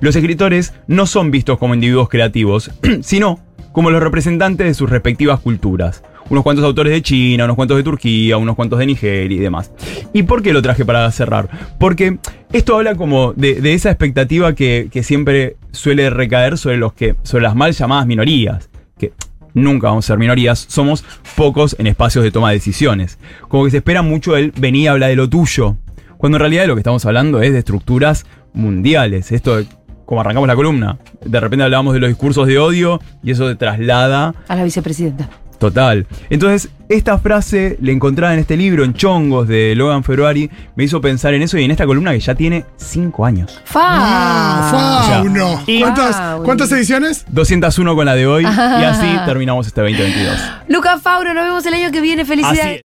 Los 0.00 0.14
escritores 0.14 0.74
no 0.86 1.06
son 1.06 1.30
vistos 1.30 1.58
como 1.58 1.74
individuos 1.74 2.08
creativos, 2.08 2.70
sino 3.02 3.40
como 3.72 3.90
los 3.90 4.02
representantes 4.02 4.66
de 4.66 4.74
sus 4.74 4.90
respectivas 4.90 5.40
culturas. 5.40 6.02
Unos 6.28 6.44
cuantos 6.44 6.64
autores 6.64 6.92
de 6.92 7.02
China, 7.02 7.44
unos 7.44 7.56
cuantos 7.56 7.76
de 7.76 7.82
Turquía, 7.82 8.36
unos 8.36 8.54
cuantos 8.54 8.78
de 8.78 8.86
Nigeria 8.86 9.36
y 9.36 9.40
demás. 9.40 9.72
¿Y 10.12 10.22
por 10.22 10.42
qué 10.42 10.52
lo 10.52 10.62
traje 10.62 10.84
para 10.84 11.10
cerrar? 11.10 11.48
Porque 11.78 12.18
esto 12.52 12.76
habla 12.76 12.94
como 12.94 13.32
de, 13.32 13.60
de 13.60 13.74
esa 13.74 13.90
expectativa 13.90 14.54
que, 14.54 14.88
que 14.92 15.02
siempre 15.02 15.56
suele 15.72 16.10
recaer 16.10 16.58
sobre 16.58 16.76
los 16.76 16.92
que. 16.92 17.16
sobre 17.22 17.42
las 17.44 17.54
mal 17.54 17.72
llamadas 17.72 18.06
minorías. 18.06 18.68
Que 18.98 19.12
nunca 19.54 19.88
vamos 19.88 20.04
a 20.04 20.08
ser 20.08 20.18
minorías, 20.18 20.64
somos 20.68 21.04
pocos 21.36 21.74
en 21.78 21.86
espacios 21.86 22.24
de 22.24 22.30
toma 22.30 22.48
de 22.50 22.56
decisiones. 22.56 23.18
Como 23.48 23.64
que 23.64 23.70
se 23.70 23.78
espera 23.78 24.02
mucho 24.02 24.36
el 24.36 24.52
venir 24.52 24.88
a 24.88 24.92
hablar 24.92 25.10
de 25.10 25.16
lo 25.16 25.28
tuyo. 25.28 25.76
Cuando 26.18 26.36
en 26.36 26.40
realidad 26.40 26.66
lo 26.66 26.74
que 26.74 26.80
estamos 26.80 27.04
hablando 27.06 27.40
es 27.42 27.52
de 27.52 27.58
estructuras 27.60 28.26
mundiales. 28.52 29.32
Esto 29.32 29.56
de- 29.56 29.66
como 30.04 30.20
arrancamos 30.20 30.48
la 30.48 30.56
columna. 30.56 30.98
De 31.24 31.38
repente 31.40 31.62
hablábamos 31.64 31.94
de 31.94 32.00
los 32.00 32.08
discursos 32.08 32.46
de 32.48 32.58
odio 32.58 33.00
y 33.22 33.30
eso 33.30 33.46
te 33.46 33.54
traslada 33.54 34.34
A 34.48 34.56
la 34.56 34.64
vicepresidenta. 34.64 35.28
Total. 35.60 36.06
Entonces, 36.30 36.70
esta 36.88 37.18
frase 37.18 37.76
la 37.82 37.92
encontraba 37.92 38.32
en 38.32 38.40
este 38.40 38.56
libro, 38.56 38.82
en 38.82 38.94
Chongos, 38.94 39.46
de 39.46 39.74
Logan 39.76 40.02
February, 40.02 40.50
me 40.74 40.84
hizo 40.84 41.00
pensar 41.00 41.34
en 41.34 41.42
eso 41.42 41.56
y 41.58 41.64
en 41.64 41.70
esta 41.70 41.84
columna 41.86 42.12
que 42.12 42.18
ya 42.20 42.34
tiene 42.34 42.64
5 42.78 43.24
años. 43.26 43.60
¡Fa! 43.66 43.80
Ah, 43.84 45.04
fauno. 45.06 45.60
y- 45.66 45.80
¿Cuántas. 45.80 46.16
¿Cuántas 46.42 46.72
ediciones? 46.72 47.26
201 47.28 47.94
con 47.94 48.06
la 48.06 48.14
de 48.14 48.26
hoy 48.26 48.42
y 48.44 48.46
así 48.46 49.06
terminamos 49.26 49.66
este 49.66 49.82
2022. 49.82 50.36
Luca 50.68 50.98
Fauro, 50.98 51.34
nos 51.34 51.44
vemos 51.44 51.66
el 51.66 51.74
año 51.74 51.90
que 51.92 52.00
viene. 52.00 52.24
Felicidades. 52.24 52.78